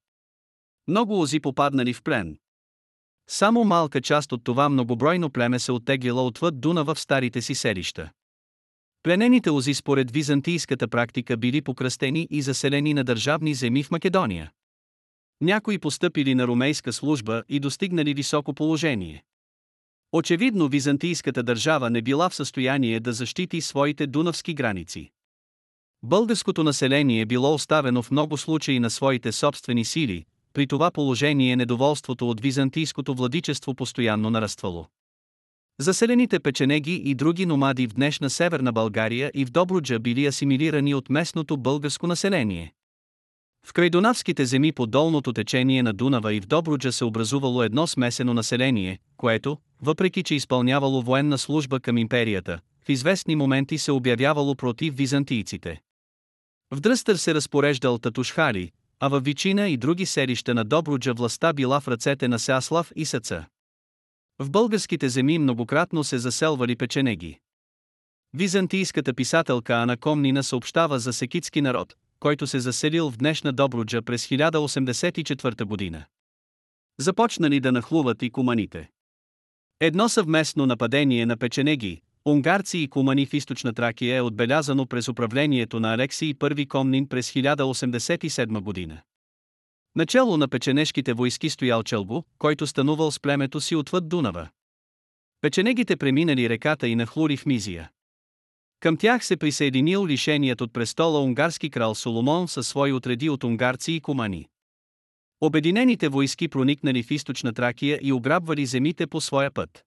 Много 0.89 1.21
узи 1.21 1.41
попаднали 1.41 1.93
в 1.93 2.03
плен. 2.03 2.39
Само 3.31 3.65
малка 3.65 4.01
част 4.01 4.33
от 4.33 4.45
това 4.45 4.69
многобройно 4.69 5.31
племе 5.31 5.59
се 5.59 5.73
оттеглила 5.73 6.27
отвъд 6.27 6.61
Дунава 6.61 6.95
в 6.95 7.01
старите 7.01 7.43
си 7.43 7.55
селища. 7.55 8.11
Пленените 9.03 9.51
узи 9.51 9.75
според 9.75 10.11
византийската 10.11 10.89
практика 10.89 11.37
били 11.37 11.63
покръстени 11.63 12.27
и 12.31 12.43
заселени 12.43 12.95
на 12.95 13.05
държавни 13.05 13.55
земи 13.55 13.83
в 13.83 13.91
Македония. 13.91 14.51
Някои 15.41 15.79
постъпили 15.79 16.35
на 16.35 16.47
румейска 16.47 16.93
служба 16.93 17.43
и 17.49 17.61
достигнали 17.61 18.15
високо 18.15 18.55
положение. 18.55 19.25
Очевидно 20.13 20.69
византийската 20.69 21.43
държава 21.43 21.91
не 21.91 22.03
била 22.03 22.29
в 22.29 22.35
състояние 22.35 23.01
да 23.01 23.13
защити 23.13 23.61
своите 23.61 24.07
дунавски 24.07 24.55
граници. 24.55 25.11
Българското 26.03 26.65
население 26.65 27.27
било 27.27 27.55
оставено 27.55 28.03
в 28.03 28.11
много 28.11 28.37
случаи 28.37 28.81
на 28.81 28.91
своите 28.91 29.33
собствени 29.33 29.85
сили, 29.85 30.25
при 30.53 30.67
това 30.67 30.91
положение 30.91 31.57
недоволството 31.57 32.31
от 32.31 32.41
византийското 32.41 33.15
владичество 33.15 33.75
постоянно 33.75 34.31
нараствало. 34.31 34.87
Заселените 35.81 36.41
печенеги 36.41 36.95
и 36.95 37.15
други 37.15 37.47
номади 37.47 37.87
в 37.87 37.95
днешна 37.95 38.31
Северна 38.31 38.73
България 38.73 39.31
и 39.35 39.45
в 39.45 39.51
Добруджа 39.51 39.99
били 39.99 40.27
асимилирани 40.27 40.95
от 40.95 41.11
местното 41.11 41.57
българско 41.57 42.07
население. 42.07 42.73
В 43.67 43.73
крайдонавските 43.73 44.45
земи 44.45 44.73
по 44.73 44.87
долното 44.87 45.33
течение 45.33 45.83
на 45.83 45.93
Дунава 45.93 46.35
и 46.35 46.41
в 46.41 46.47
Добруджа 46.47 46.93
се 46.93 47.05
образувало 47.05 47.63
едно 47.63 47.87
смесено 47.87 48.35
население, 48.35 48.99
което, 49.17 49.59
въпреки 49.83 50.23
че 50.23 50.35
изпълнявало 50.35 51.03
военна 51.03 51.39
служба 51.39 51.81
към 51.81 51.99
империята, 51.99 52.59
в 52.85 52.89
известни 52.89 53.37
моменти 53.37 53.79
се 53.79 53.93
обявявало 53.93 54.55
против 54.55 54.97
византийците. 54.97 55.81
В 56.71 56.81
Дръстър 56.81 57.17
се 57.17 57.35
разпореждал 57.35 57.99
Татушхари, 57.99 58.73
а 59.01 59.09
във 59.09 59.25
Вичина 59.25 59.69
и 59.69 59.77
други 59.77 60.07
селища 60.07 60.55
на 60.55 60.65
Добруджа 60.65 61.15
властта 61.15 61.53
била 61.53 61.81
в 61.81 61.89
ръцете 61.89 62.29
на 62.29 62.39
Сеаслав 62.39 62.93
и 62.97 63.05
Саца. 63.05 63.47
В 64.39 64.51
българските 64.51 65.09
земи 65.09 65.39
многократно 65.39 66.05
се 66.05 66.19
заселвали 66.19 66.77
печенеги. 66.77 67.39
Византийската 68.35 69.15
писателка 69.15 69.75
Ана 69.75 69.97
Комнина 69.97 70.43
съобщава 70.43 70.99
за 70.99 71.13
секитски 71.13 71.61
народ, 71.61 71.95
който 72.21 72.47
се 72.47 72.61
заселил 72.61 73.11
в 73.11 73.17
днешна 73.17 73.53
Добруджа 73.53 74.03
през 74.03 74.27
1084 74.27 75.65
година. 75.65 76.05
Започнали 77.01 77.61
да 77.61 77.73
нахлуват 77.73 78.23
и 78.23 78.31
куманите. 78.31 78.91
Едно 79.81 80.09
съвместно 80.09 80.67
нападение 80.67 81.27
на 81.27 81.37
печенеги, 81.37 82.03
унгарци 82.31 82.79
и 82.79 82.89
кумани 82.89 83.27
в 83.27 83.35
източна 83.35 83.73
Тракия 83.73 84.17
е 84.17 84.21
отбелязано 84.21 84.87
през 84.87 85.09
управлението 85.09 85.81
на 85.81 85.95
Алексий 85.95 86.35
I 86.35 86.69
Комнин 86.69 87.09
през 87.09 87.33
1087 87.33 88.61
година. 88.61 89.01
Начало 89.97 90.37
на 90.37 90.49
печенешките 90.49 91.13
войски 91.13 91.51
стоял 91.51 91.83
Челбо, 91.83 92.25
който 92.39 92.67
станувал 92.67 93.11
с 93.11 93.21
племето 93.21 93.61
си 93.61 93.77
отвъд 93.77 94.09
Дунава. 94.09 94.49
Печенегите 95.41 95.97
преминали 95.97 96.49
реката 96.49 96.89
и 96.89 96.95
нахлури 96.95 97.37
в 97.37 97.47
Мизия. 97.47 97.91
Към 98.81 98.97
тях 98.97 99.25
се 99.25 99.37
присъединил 99.37 100.07
лишеният 100.07 100.61
от 100.61 100.73
престола 100.73 101.23
унгарски 101.23 101.71
крал 101.71 101.95
Соломон 101.95 102.49
със 102.49 102.69
свои 102.69 102.93
отреди 102.93 103.31
от 103.31 103.45
унгарци 103.45 103.93
и 103.93 104.01
кумани. 104.01 104.49
Обединените 105.41 106.09
войски 106.09 106.49
проникнали 106.49 107.03
в 107.03 107.11
източна 107.11 107.53
Тракия 107.53 107.99
и 108.03 108.13
ограбвали 108.13 108.67
земите 108.67 109.07
по 109.07 109.21
своя 109.21 109.51
път. 109.51 109.85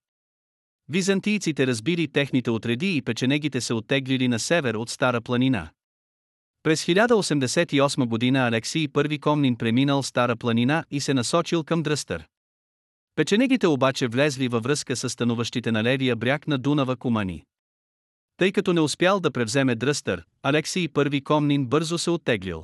Византийците 0.94 1.68
разбили 1.68 2.08
техните 2.08 2.52
отреди 2.52 2.96
и 2.96 3.02
печенегите 3.02 3.62
се 3.62 3.74
оттеглили 3.74 4.28
на 4.28 4.40
север 4.40 4.76
от 4.76 4.90
Стара 4.90 5.22
планина. 5.22 5.70
През 6.64 6.86
1088 6.86 8.06
година 8.06 8.48
Алексий 8.48 8.88
I 8.88 9.20
Комнин 9.20 9.56
преминал 9.56 10.04
Стара 10.04 10.36
планина 10.36 10.84
и 10.92 11.00
се 11.00 11.14
насочил 11.14 11.64
към 11.64 11.84
Дръстър. 11.84 12.28
Печенегите 13.16 13.68
обаче 13.68 14.08
влезли 14.08 14.48
във 14.48 14.64
връзка 14.64 14.96
с 14.96 15.10
стануващите 15.10 15.72
на 15.72 15.84
левия 15.84 16.16
бряг 16.16 16.48
на 16.48 16.58
Дунава 16.58 16.96
Кумани. 16.96 17.44
Тъй 18.38 18.52
като 18.52 18.74
не 18.74 18.82
успял 18.82 19.20
да 19.20 19.32
превземе 19.32 19.76
Дръстър, 19.76 20.24
Алексий 20.44 20.88
I 20.88 21.24
Комнин 21.24 21.66
бързо 21.66 21.98
се 21.98 22.10
оттеглил. 22.10 22.64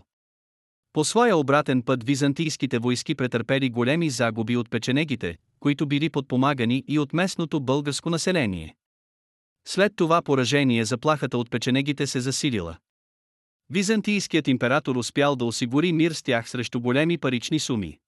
По 0.94 1.04
своя 1.04 1.38
обратен 1.38 1.82
път 1.82 2.04
византийските 2.04 2.80
войски 2.80 3.16
претърпели 3.16 3.70
големи 3.70 4.10
загуби 4.10 4.58
от 4.58 4.70
печенегите, 4.70 5.38
които 5.60 5.88
били 5.88 6.10
подпомагани 6.10 6.84
и 6.88 7.00
от 7.00 7.14
местното 7.14 7.60
българско 7.60 8.10
население. 8.10 8.76
След 9.68 9.94
това 9.96 10.22
поражение 10.22 10.86
заплахата 10.86 11.38
от 11.38 11.52
печенегите 11.52 12.08
се 12.08 12.20
засилила. 12.20 12.78
Византийският 13.70 14.48
император 14.48 14.96
успял 14.96 15.36
да 15.36 15.46
осигури 15.46 15.94
мир 15.94 16.12
с 16.12 16.24
тях 16.24 16.50
срещу 16.50 16.82
големи 16.82 17.18
парични 17.18 17.60
суми. 17.60 18.00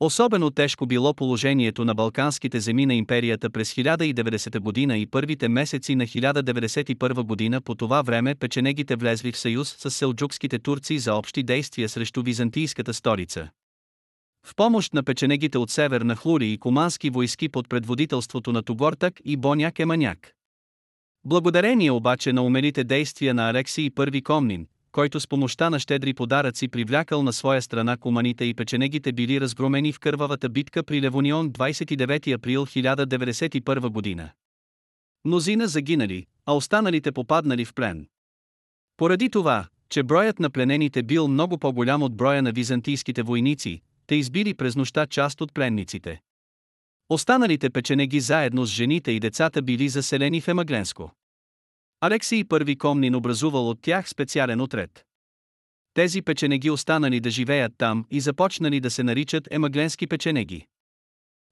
Особено 0.00 0.50
тежко 0.50 0.86
било 0.86 1.14
положението 1.14 1.84
на 1.84 1.94
балканските 1.94 2.60
земи 2.60 2.86
на 2.86 2.94
империята 2.94 3.50
през 3.50 3.74
1090 3.74 4.58
година 4.58 4.98
и 4.98 5.06
първите 5.06 5.48
месеци 5.48 5.94
на 5.94 6.06
1091 6.06 7.22
година 7.22 7.60
по 7.60 7.74
това 7.74 8.02
време 8.02 8.34
печенегите 8.34 8.96
влезли 8.96 9.32
в 9.32 9.38
съюз 9.38 9.76
с 9.78 9.90
селджукските 9.90 10.58
турци 10.58 10.98
за 10.98 11.14
общи 11.14 11.42
действия 11.42 11.88
срещу 11.88 12.22
византийската 12.22 12.94
столица. 12.94 13.48
В 14.46 14.54
помощ 14.56 14.94
на 14.94 15.02
печенегите 15.02 15.58
от 15.58 15.70
север 15.70 16.00
на 16.00 16.16
Хлури 16.16 16.52
и 16.52 16.58
кумански 16.58 17.10
войски 17.10 17.48
под 17.48 17.68
предводителството 17.68 18.52
на 18.52 18.62
Тугортак 18.62 19.20
и 19.24 19.36
Боняк 19.36 19.78
Еманяк. 19.78 20.32
Благодарение 21.26 21.90
обаче 21.90 22.32
на 22.32 22.42
умелите 22.42 22.84
действия 22.84 23.34
на 23.34 23.50
Алексий 23.50 23.90
I 23.90 24.22
Комнин, 24.22 24.66
който 24.92 25.20
с 25.20 25.28
помощта 25.28 25.70
на 25.70 25.78
щедри 25.78 26.14
подаръци 26.14 26.68
привлякал 26.68 27.22
на 27.22 27.32
своя 27.32 27.62
страна 27.62 27.96
куманите 27.96 28.44
и 28.44 28.54
печенегите 28.54 29.12
били 29.12 29.40
разгромени 29.40 29.92
в 29.92 30.00
кървавата 30.00 30.48
битка 30.48 30.82
при 30.82 31.02
Левонион 31.02 31.50
29 31.50 32.34
април 32.34 32.66
1091 32.66 33.88
година. 33.88 34.30
Мнозина 35.24 35.68
загинали, 35.68 36.26
а 36.46 36.56
останалите 36.56 37.12
попаднали 37.12 37.64
в 37.64 37.74
плен. 37.74 38.06
Поради 38.96 39.30
това, 39.30 39.66
че 39.88 40.02
броят 40.02 40.38
на 40.38 40.50
пленените 40.50 41.02
бил 41.02 41.28
много 41.28 41.58
по-голям 41.58 42.02
от 42.02 42.16
броя 42.16 42.42
на 42.42 42.52
византийските 42.52 43.22
войници, 43.22 43.82
те 44.06 44.14
избили 44.14 44.54
през 44.54 44.76
нощта 44.76 45.06
част 45.06 45.40
от 45.40 45.54
пленниците. 45.54 46.20
Останалите 47.08 47.70
печенеги 47.70 48.20
заедно 48.20 48.66
с 48.66 48.70
жените 48.70 49.12
и 49.12 49.20
децата 49.20 49.62
били 49.62 49.88
заселени 49.88 50.40
в 50.40 50.48
Емагленско. 50.48 51.12
Алексий 52.00 52.44
I 52.44 52.78
Комнин 52.78 53.14
образувал 53.14 53.70
от 53.70 53.82
тях 53.82 54.08
специален 54.08 54.60
отред. 54.60 55.04
Тези 55.94 56.22
печенеги 56.22 56.70
останали 56.70 57.20
да 57.20 57.30
живеят 57.30 57.72
там 57.78 58.06
и 58.10 58.20
започнали 58.20 58.80
да 58.80 58.90
се 58.90 59.02
наричат 59.02 59.48
емагленски 59.50 60.06
печенеги. 60.06 60.66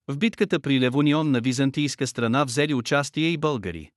В 0.09 0.19
битката 0.19 0.61
при 0.61 0.81
Левонион 0.81 1.31
на 1.31 1.41
византийска 1.41 2.07
страна 2.07 2.45
взели 2.45 2.75
участие 2.75 3.29
и 3.29 3.39
българи. 3.39 3.91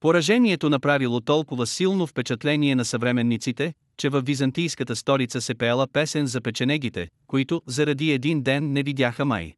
Поражението 0.00 0.70
направило 0.70 1.20
толкова 1.20 1.66
силно 1.66 2.06
впечатление 2.06 2.74
на 2.74 2.84
съвременниците, 2.84 3.74
че 3.98 4.08
във 4.08 4.24
византийската 4.24 4.96
столица 4.96 5.40
се 5.40 5.54
пеела 5.54 5.86
песен 5.86 6.26
за 6.26 6.40
печенегите, 6.40 7.08
които 7.26 7.62
заради 7.66 8.10
един 8.10 8.42
ден 8.42 8.72
не 8.72 8.82
видяха 8.82 9.24
май. 9.24 9.54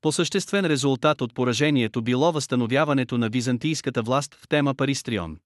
По 0.00 0.12
съществен 0.12 0.66
резултат 0.66 1.20
от 1.20 1.34
поражението 1.34 2.02
било 2.02 2.32
възстановяването 2.32 3.18
на 3.18 3.28
византийската 3.28 4.02
власт 4.02 4.34
в 4.34 4.48
тема 4.48 4.74
Паристрион. 4.74 5.38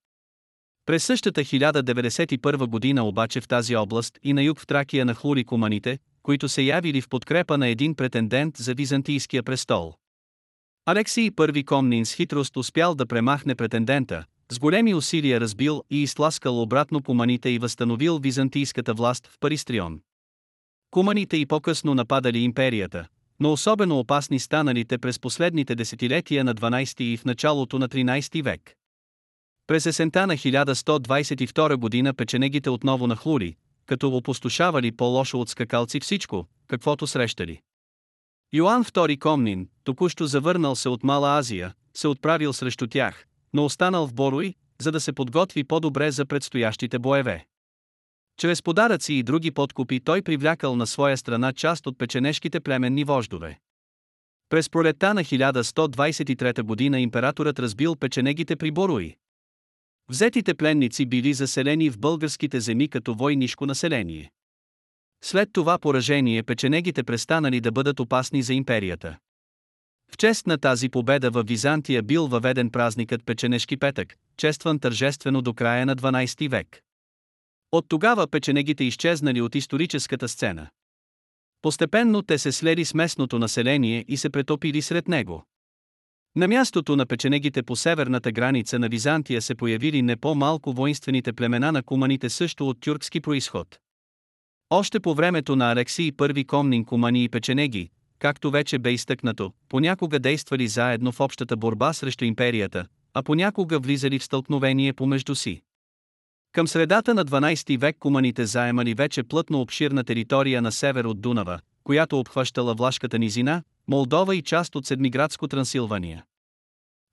През 0.86 1.04
същата 1.04 1.40
1091 1.40 2.66
година 2.66 3.04
обаче 3.04 3.40
в 3.40 3.48
тази 3.48 3.76
област 3.76 4.18
и 4.22 4.32
на 4.32 4.42
юг 4.42 4.60
в 4.60 4.66
Тракия 4.66 5.04
на 5.04 5.14
хлури 5.14 5.44
куманите, 5.44 5.98
които 6.22 6.48
се 6.48 6.62
явили 6.62 7.00
в 7.00 7.08
подкрепа 7.08 7.58
на 7.58 7.68
един 7.68 7.94
претендент 7.94 8.56
за 8.56 8.74
византийския 8.74 9.42
престол. 9.42 9.94
Алексий 10.86 11.30
I 11.30 11.64
Комнин 11.64 12.06
с 12.06 12.14
хитрост 12.14 12.56
успял 12.56 12.94
да 12.94 13.06
премахне 13.06 13.54
претендента, 13.54 14.24
с 14.52 14.58
големи 14.58 14.94
усилия 14.94 15.40
разбил 15.40 15.82
и 15.90 16.02
изтласкал 16.02 16.62
обратно 16.62 17.02
куманите 17.02 17.50
и 17.50 17.58
възстановил 17.58 18.18
византийската 18.18 18.94
власт 18.94 19.26
в 19.26 19.38
Паристрион. 19.40 20.00
Куманите 20.90 21.36
и 21.36 21.46
по-късно 21.46 21.94
нападали 21.94 22.38
империята, 22.38 23.06
но 23.40 23.52
особено 23.52 23.98
опасни 23.98 24.40
станалите 24.40 24.98
през 24.98 25.18
последните 25.18 25.74
десетилетия 25.74 26.44
на 26.44 26.54
12 26.54 27.02
и 27.02 27.16
в 27.16 27.24
началото 27.24 27.78
на 27.78 27.88
13 27.88 28.42
век. 28.42 28.74
През 29.66 29.86
есента 29.86 30.26
на 30.26 30.34
1122 30.34 31.76
година 31.76 32.14
печенегите 32.14 32.70
отново 32.70 33.06
нахлури, 33.06 33.56
като 33.86 34.16
опустошавали 34.16 34.92
по-лошо 34.92 35.40
от 35.40 35.48
скакалци 35.48 36.00
всичко, 36.00 36.46
каквото 36.66 37.06
срещали. 37.06 37.60
Йоан 38.52 38.84
II 38.84 39.18
Комнин, 39.18 39.68
току-що 39.84 40.26
завърнал 40.26 40.76
се 40.76 40.88
от 40.88 41.04
Мала 41.04 41.38
Азия, 41.38 41.74
се 41.94 42.08
отправил 42.08 42.52
срещу 42.52 42.86
тях, 42.86 43.25
но 43.52 43.64
останал 43.64 44.06
в 44.06 44.14
Боруи, 44.14 44.54
за 44.80 44.92
да 44.92 45.00
се 45.00 45.12
подготви 45.12 45.64
по-добре 45.64 46.10
за 46.10 46.26
предстоящите 46.26 46.98
боеве. 46.98 47.46
Чрез 48.36 48.62
подаръци 48.62 49.14
и 49.14 49.22
други 49.22 49.50
подкупи 49.50 50.00
той 50.00 50.22
привлякал 50.22 50.76
на 50.76 50.86
своя 50.86 51.16
страна 51.16 51.52
част 51.52 51.86
от 51.86 51.98
печенешките 51.98 52.60
племенни 52.60 53.04
вождове. 53.04 53.58
През 54.48 54.70
пролетта 54.70 55.14
на 55.14 55.24
1123 55.24 56.62
година 56.62 57.00
императорът 57.00 57.58
разбил 57.58 57.96
печенегите 57.96 58.56
при 58.56 58.70
Боруи. 58.70 59.16
Взетите 60.08 60.54
пленници 60.54 61.06
били 61.06 61.34
заселени 61.34 61.90
в 61.90 61.98
българските 61.98 62.60
земи 62.60 62.88
като 62.88 63.14
войнишко 63.14 63.66
население. 63.66 64.30
След 65.24 65.48
това 65.52 65.78
поражение 65.78 66.42
печенегите 66.42 67.02
престанали 67.02 67.60
да 67.60 67.72
бъдат 67.72 68.00
опасни 68.00 68.42
за 68.42 68.54
империята. 68.54 69.16
В 70.12 70.16
чест 70.16 70.46
на 70.46 70.58
тази 70.58 70.88
победа 70.88 71.30
в 71.30 71.42
Византия 71.42 72.02
бил 72.02 72.26
въведен 72.26 72.70
празникът 72.70 73.26
Печенешки 73.26 73.76
петък, 73.76 74.14
честван 74.36 74.78
тържествено 74.78 75.42
до 75.42 75.54
края 75.54 75.86
на 75.86 75.96
12 75.96 76.48
век. 76.48 76.80
От 77.72 77.84
тогава 77.88 78.26
печенегите 78.26 78.84
изчезнали 78.84 79.40
от 79.40 79.54
историческата 79.54 80.28
сцена. 80.28 80.68
Постепенно 81.62 82.22
те 82.22 82.38
се 82.38 82.52
слели 82.52 82.84
с 82.84 82.94
местното 82.94 83.38
население 83.38 84.04
и 84.08 84.16
се 84.16 84.30
претопили 84.30 84.82
сред 84.82 85.08
него. 85.08 85.44
На 86.36 86.48
мястото 86.48 86.96
на 86.96 87.06
печенегите 87.06 87.62
по 87.62 87.76
северната 87.76 88.32
граница 88.32 88.78
на 88.78 88.88
Византия 88.88 89.42
се 89.42 89.54
появили 89.54 90.02
не 90.02 90.16
по-малко 90.16 90.72
воинствените 90.72 91.32
племена 91.32 91.72
на 91.72 91.82
куманите 91.82 92.30
също 92.30 92.68
от 92.68 92.80
тюркски 92.80 93.20
происход. 93.20 93.78
Още 94.70 95.00
по 95.00 95.14
времето 95.14 95.56
на 95.56 95.72
Алексий 95.72 96.12
I 96.12 96.46
Комнин 96.46 96.84
кумани 96.84 97.24
и 97.24 97.28
печенеги, 97.28 97.90
както 98.18 98.50
вече 98.50 98.78
бе 98.78 98.92
изтъкнато, 98.92 99.52
понякога 99.68 100.18
действали 100.18 100.68
заедно 100.68 101.12
в 101.12 101.20
общата 101.20 101.56
борба 101.56 101.92
срещу 101.92 102.24
империята, 102.24 102.86
а 103.14 103.22
понякога 103.22 103.78
влизали 103.78 104.18
в 104.18 104.24
стълкновение 104.24 104.92
помежду 104.92 105.34
си. 105.34 105.62
Към 106.52 106.68
средата 106.68 107.14
на 107.14 107.24
12 107.24 107.78
век 107.78 107.96
куманите 107.98 108.46
заемали 108.46 108.94
вече 108.94 109.22
плътно 109.22 109.60
обширна 109.60 110.04
територия 110.04 110.62
на 110.62 110.72
север 110.72 111.04
от 111.04 111.20
Дунава, 111.20 111.60
която 111.84 112.18
обхващала 112.18 112.74
Влашката 112.74 113.18
низина, 113.18 113.62
Молдова 113.88 114.36
и 114.36 114.42
част 114.42 114.74
от 114.74 114.86
Седмиградско 114.86 115.48
Трансилвания. 115.48 116.24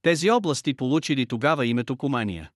Тези 0.01 0.31
области 0.31 0.73
получили 0.73 1.25
тогава 1.25 1.65
името 1.65 1.97
Кумания. 1.97 2.51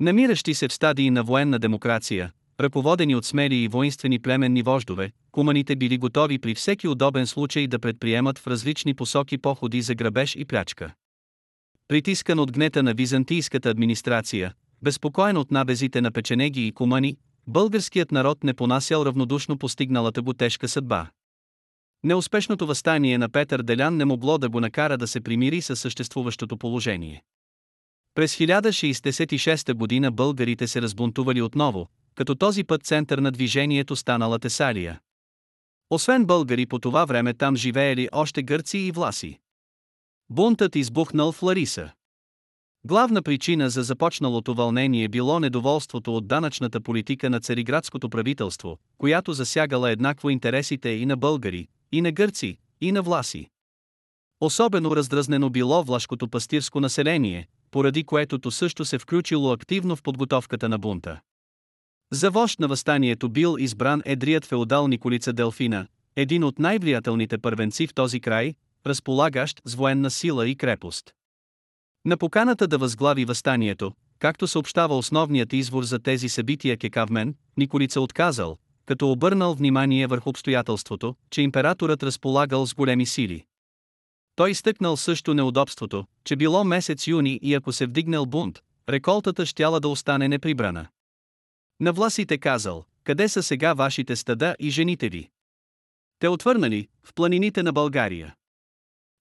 Намиращи 0.00 0.54
се 0.54 0.68
в 0.68 0.72
стадии 0.72 1.10
на 1.10 1.22
военна 1.22 1.58
демокрация, 1.58 2.32
ръководени 2.60 3.16
от 3.16 3.24
смели 3.24 3.56
и 3.56 3.68
воинствени 3.68 4.18
племенни 4.18 4.62
вождове, 4.62 5.12
куманите 5.32 5.76
били 5.76 5.98
готови 5.98 6.38
при 6.38 6.54
всеки 6.54 6.88
удобен 6.88 7.26
случай 7.26 7.66
да 7.66 7.78
предприемат 7.78 8.38
в 8.38 8.46
различни 8.46 8.94
посоки 8.94 9.38
походи 9.38 9.82
за 9.82 9.94
грабеж 9.94 10.36
и 10.36 10.44
плячка. 10.44 10.94
Притискан 11.88 12.38
от 12.38 12.52
гнета 12.52 12.82
на 12.82 12.94
византийската 12.94 13.70
администрация, 13.70 14.54
безпокоен 14.82 15.36
от 15.36 15.50
набезите 15.50 16.00
на 16.00 16.10
печенеги 16.12 16.66
и 16.66 16.72
кумани, 16.72 17.16
българският 17.46 18.12
народ 18.12 18.44
не 18.44 18.54
понасял 18.54 19.04
равнодушно 19.04 19.58
постигналата 19.58 20.22
го 20.22 20.34
тежка 20.34 20.68
съдба. 20.68 21.10
Неуспешното 22.04 22.66
възстание 22.66 23.18
на 23.18 23.28
Петър 23.28 23.62
Делян 23.62 23.96
не 23.96 24.04
могло 24.04 24.38
да 24.38 24.48
го 24.48 24.60
накара 24.60 24.98
да 24.98 25.06
се 25.06 25.20
примири 25.20 25.60
със 25.62 25.80
съществуващото 25.80 26.56
положение. 26.56 27.22
През 28.14 28.36
1066 28.36 29.74
година 29.74 30.10
българите 30.10 30.68
се 30.68 30.82
разбунтували 30.82 31.42
отново, 31.42 31.88
като 32.20 32.34
този 32.34 32.64
път 32.64 32.82
център 32.82 33.18
на 33.18 33.30
движението 33.30 33.96
станала 33.96 34.38
Тесалия. 34.38 35.00
Освен 35.90 36.24
българи 36.26 36.66
по 36.66 36.78
това 36.78 37.04
време 37.04 37.34
там 37.34 37.56
живеели 37.56 38.08
още 38.12 38.42
гърци 38.42 38.78
и 38.78 38.90
власи. 38.90 39.38
Бунтът 40.30 40.76
избухнал 40.76 41.32
в 41.32 41.42
Лариса. 41.42 41.90
Главна 42.84 43.22
причина 43.22 43.70
за 43.70 43.82
започналото 43.82 44.54
вълнение 44.54 45.08
било 45.08 45.40
недоволството 45.40 46.16
от 46.16 46.26
данъчната 46.26 46.80
политика 46.80 47.30
на 47.30 47.40
цариградското 47.40 48.10
правителство, 48.10 48.78
която 48.98 49.32
засягала 49.32 49.90
еднакво 49.90 50.30
интересите 50.30 50.88
и 50.88 51.06
на 51.06 51.16
българи, 51.16 51.68
и 51.92 52.00
на 52.00 52.12
гърци, 52.12 52.58
и 52.80 52.92
на 52.92 53.02
власи. 53.02 53.48
Особено 54.40 54.96
раздразнено 54.96 55.50
било 55.50 55.82
влашкото 55.82 56.28
пастирско 56.28 56.80
население, 56.80 57.48
поради 57.70 58.04
което 58.04 58.38
то 58.38 58.50
също 58.50 58.84
се 58.84 58.98
включило 58.98 59.52
активно 59.52 59.96
в 59.96 60.02
подготовката 60.02 60.68
на 60.68 60.78
бунта. 60.78 61.20
За 62.12 62.30
вожд 62.30 62.60
на 62.60 62.68
възстанието 62.68 63.28
бил 63.28 63.56
избран 63.58 64.02
едрият 64.04 64.44
феодал 64.44 64.88
Николица 64.88 65.32
Делфина, 65.32 65.86
един 66.16 66.44
от 66.44 66.58
най-влиятелните 66.58 67.38
първенци 67.38 67.86
в 67.86 67.94
този 67.94 68.20
край, 68.20 68.54
разполагащ 68.86 69.60
с 69.64 69.74
военна 69.74 70.10
сила 70.10 70.48
и 70.48 70.56
крепост. 70.56 71.14
На 72.04 72.16
поканата 72.16 72.68
да 72.68 72.78
възглави 72.78 73.24
възстанието, 73.24 73.92
както 74.18 74.46
съобщава 74.46 74.96
основният 74.96 75.52
извор 75.52 75.84
за 75.84 75.98
тези 75.98 76.28
събития 76.28 76.76
Кекавмен, 76.76 77.34
Николица 77.56 78.00
отказал, 78.00 78.56
като 78.86 79.10
обърнал 79.10 79.54
внимание 79.54 80.06
върху 80.06 80.30
обстоятелството, 80.30 81.14
че 81.30 81.42
императорът 81.42 82.02
разполагал 82.02 82.66
с 82.66 82.74
големи 82.74 83.06
сили. 83.06 83.44
Той 84.36 84.50
изтъкнал 84.50 84.96
също 84.96 85.34
неудобството, 85.34 86.04
че 86.24 86.36
било 86.36 86.64
месец 86.64 87.06
юни 87.06 87.38
и 87.42 87.54
ако 87.54 87.72
се 87.72 87.86
вдигнал 87.86 88.26
бунт, 88.26 88.58
реколтата 88.88 89.46
щяла 89.46 89.80
да 89.80 89.88
остане 89.88 90.28
неприбрана. 90.28 90.86
На 91.80 91.92
власите 91.92 92.38
казал, 92.38 92.84
къде 93.04 93.28
са 93.28 93.42
сега 93.42 93.74
вашите 93.74 94.16
стада 94.16 94.56
и 94.58 94.70
жените 94.70 95.08
ви? 95.08 95.30
Те 96.18 96.28
отвърнали, 96.28 96.88
в 97.04 97.14
планините 97.14 97.62
на 97.62 97.72
България. 97.72 98.34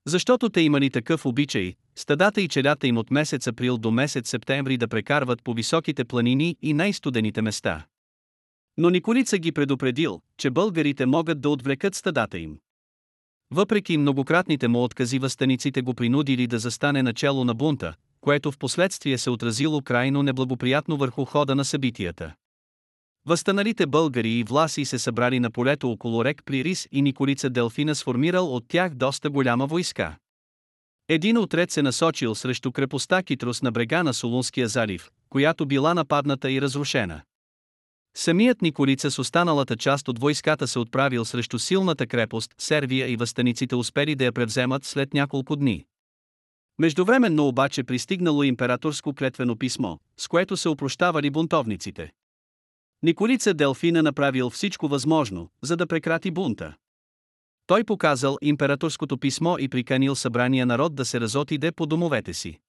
Защото 0.07 0.49
те 0.49 0.61
имали 0.61 0.89
такъв 0.89 1.25
обичай, 1.25 1.75
стадата 1.95 2.41
и 2.41 2.47
челята 2.47 2.87
им 2.87 2.97
от 2.97 3.11
месец 3.11 3.47
април 3.47 3.77
до 3.77 3.91
месец 3.91 4.29
септември 4.29 4.77
да 4.77 4.87
прекарват 4.87 5.43
по 5.43 5.53
високите 5.53 6.05
планини 6.05 6.57
и 6.61 6.73
най-студените 6.73 7.41
места. 7.41 7.85
Но 8.77 8.89
Николица 8.89 9.37
ги 9.37 9.51
предупредил, 9.51 10.21
че 10.37 10.49
българите 10.49 11.05
могат 11.05 11.41
да 11.41 11.49
отвлекат 11.49 11.95
стадата 11.95 12.39
им. 12.39 12.59
Въпреки 13.51 13.97
многократните 13.97 14.67
му 14.67 14.83
откази 14.83 15.19
възстаниците 15.19 15.81
го 15.81 15.93
принудили 15.93 16.47
да 16.47 16.59
застане 16.59 17.03
начало 17.03 17.43
на 17.43 17.53
бунта, 17.53 17.93
което 18.21 18.51
в 18.51 18.57
последствие 18.57 19.17
се 19.17 19.29
отразило 19.29 19.81
крайно 19.81 20.23
неблагоприятно 20.23 20.97
върху 20.97 21.25
хода 21.25 21.55
на 21.55 21.65
събитията. 21.65 22.33
Възстаналите 23.25 23.87
българи 23.87 24.29
и 24.29 24.43
власи 24.43 24.85
се 24.85 24.99
събрали 24.99 25.39
на 25.39 25.51
полето 25.51 25.91
около 25.91 26.25
рек 26.25 26.41
Плирис 26.45 26.87
и 26.91 27.01
Николица 27.01 27.49
Делфина 27.49 27.95
сформирал 27.95 28.55
от 28.55 28.67
тях 28.67 28.93
доста 28.93 29.29
голяма 29.29 29.67
войска. 29.67 30.17
Един 31.07 31.37
отред 31.37 31.71
се 31.71 31.81
насочил 31.81 32.35
срещу 32.35 32.71
крепостта 32.71 33.23
Китрус 33.23 33.61
на 33.61 33.71
брега 33.71 34.03
на 34.03 34.13
Солунския 34.13 34.67
залив, 34.67 35.09
която 35.29 35.65
била 35.65 35.93
нападната 35.93 36.51
и 36.51 36.61
разрушена. 36.61 37.21
Самият 38.17 38.61
Николица 38.61 39.11
с 39.11 39.19
останалата 39.19 39.77
част 39.77 40.07
от 40.07 40.19
войската 40.19 40.67
се 40.67 40.79
отправил 40.79 41.25
срещу 41.25 41.59
силната 41.59 42.07
крепост, 42.07 42.55
Сервия 42.57 43.07
и 43.07 43.15
възстаниците 43.15 43.75
успели 43.75 44.15
да 44.15 44.25
я 44.25 44.31
превземат 44.31 44.85
след 44.85 45.13
няколко 45.13 45.55
дни. 45.55 45.85
Междувременно 46.79 47.47
обаче 47.47 47.83
пристигнало 47.83 48.43
императорско 48.43 49.13
клетвено 49.13 49.55
писмо, 49.55 49.97
с 50.17 50.27
което 50.27 50.57
се 50.57 50.69
опрощавали 50.69 51.29
бунтовниците. 51.29 52.11
Николица 53.03 53.53
Делфина 53.53 54.03
направил 54.03 54.49
всичко 54.49 54.87
възможно, 54.87 55.49
за 55.61 55.77
да 55.77 55.87
прекрати 55.87 56.31
бунта. 56.31 56.75
Той 57.67 57.83
показал 57.83 58.37
императорското 58.41 59.17
писмо 59.17 59.57
и 59.57 59.69
приканил 59.69 60.15
събрания 60.15 60.65
народ 60.65 60.95
да 60.95 61.05
се 61.05 61.19
разотиде 61.19 61.71
по 61.71 61.85
домовете 61.85 62.33
си. 62.33 62.59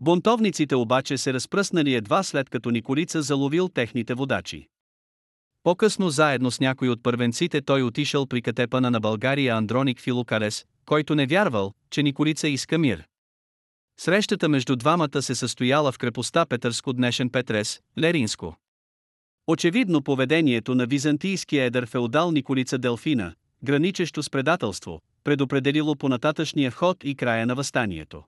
Бунтовниците 0.00 0.74
обаче 0.74 1.18
се 1.18 1.32
разпръснали 1.32 1.94
едва 1.94 2.22
след 2.22 2.50
като 2.50 2.70
Николица 2.70 3.22
заловил 3.22 3.68
техните 3.68 4.14
водачи. 4.14 4.68
По-късно 5.62 6.10
заедно 6.10 6.50
с 6.50 6.60
някой 6.60 6.88
от 6.88 7.02
първенците 7.02 7.62
той 7.62 7.82
отишъл 7.82 8.26
при 8.26 8.42
катепана 8.42 8.90
на 8.90 9.00
България 9.00 9.56
Андроник 9.56 10.00
Филокарес, 10.00 10.66
който 10.86 11.14
не 11.14 11.26
вярвал, 11.26 11.72
че 11.90 12.02
Николица 12.02 12.48
иска 12.48 12.78
мир. 12.78 13.08
Срещата 14.00 14.48
между 14.48 14.76
двамата 14.76 15.22
се 15.22 15.34
състояла 15.34 15.92
в 15.92 15.98
крепостта 15.98 16.46
Петърско 16.46 16.92
днешен 16.92 17.30
Петрес, 17.30 17.80
Леринско. 17.98 18.56
Очевидно 19.50 20.02
поведението 20.02 20.74
на 20.74 20.86
византийския 20.86 21.64
едър 21.64 21.86
феодал 21.86 22.30
Николица 22.30 22.78
Делфина, 22.78 23.34
граничещо 23.64 24.22
с 24.22 24.30
предателство, 24.30 25.00
предопределило 25.24 25.96
понататъчния 25.96 26.70
ход 26.70 26.96
и 27.04 27.14
края 27.14 27.46
на 27.46 27.54
възстанието. 27.54 28.22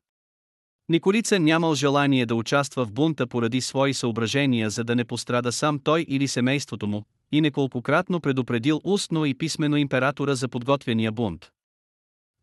Николица 0.88 1.38
нямал 1.38 1.74
желание 1.74 2.26
да 2.26 2.34
участва 2.34 2.84
в 2.84 2.92
бунта 2.92 3.26
поради 3.26 3.60
свои 3.60 3.94
съображения 3.94 4.70
за 4.70 4.84
да 4.84 4.96
не 4.96 5.04
пострада 5.04 5.52
сам 5.52 5.78
той 5.78 6.06
или 6.08 6.28
семейството 6.28 6.86
му, 6.86 7.04
и 7.32 7.40
неколкократно 7.40 8.20
предупредил 8.20 8.80
устно 8.84 9.24
и 9.24 9.34
писмено 9.34 9.76
императора 9.76 10.34
за 10.34 10.48
подготвения 10.48 11.12
бунт. 11.12 11.50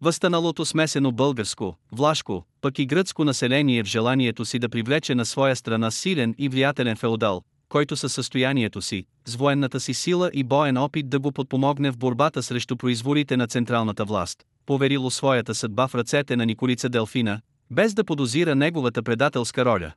Възстаналото 0.02 0.66
смесено 0.66 1.12
българско, 1.12 1.78
влашко, 1.92 2.46
пък 2.62 2.80
и 2.80 2.86
гръцко 2.86 3.24
население 3.24 3.84
в 3.84 3.88
желанието 3.88 4.46
си 4.46 4.60
да 4.60 4.70
привлече 4.70 5.16
на 5.16 5.26
своя 5.26 5.56
страна 5.56 5.92
силен 5.92 6.36
и 6.38 6.50
влиятелен 6.50 6.96
феодал, 6.96 7.44
който 7.70 7.96
със 7.96 8.14
състоянието 8.14 8.82
си, 8.82 9.06
с 9.26 9.36
военната 9.36 9.80
си 9.80 9.94
сила 9.94 10.32
и 10.34 10.44
боен 10.44 10.78
опит 10.78 11.10
да 11.10 11.20
го 11.20 11.32
подпомогне 11.32 11.92
в 11.92 11.98
борбата 11.98 12.44
срещу 12.44 12.78
произволите 12.78 13.38
на 13.38 13.48
централната 13.48 14.06
власт, 14.06 14.44
поверило 14.66 15.12
своята 15.12 15.56
съдба 15.56 15.88
в 15.88 15.96
ръцете 15.96 16.36
на 16.36 16.46
Николица 16.46 16.90
Делфина, 16.90 17.42
без 17.72 17.94
да 17.94 18.04
подозира 18.04 18.56
неговата 18.56 19.04
предателска 19.04 19.66
роля. 19.66 19.94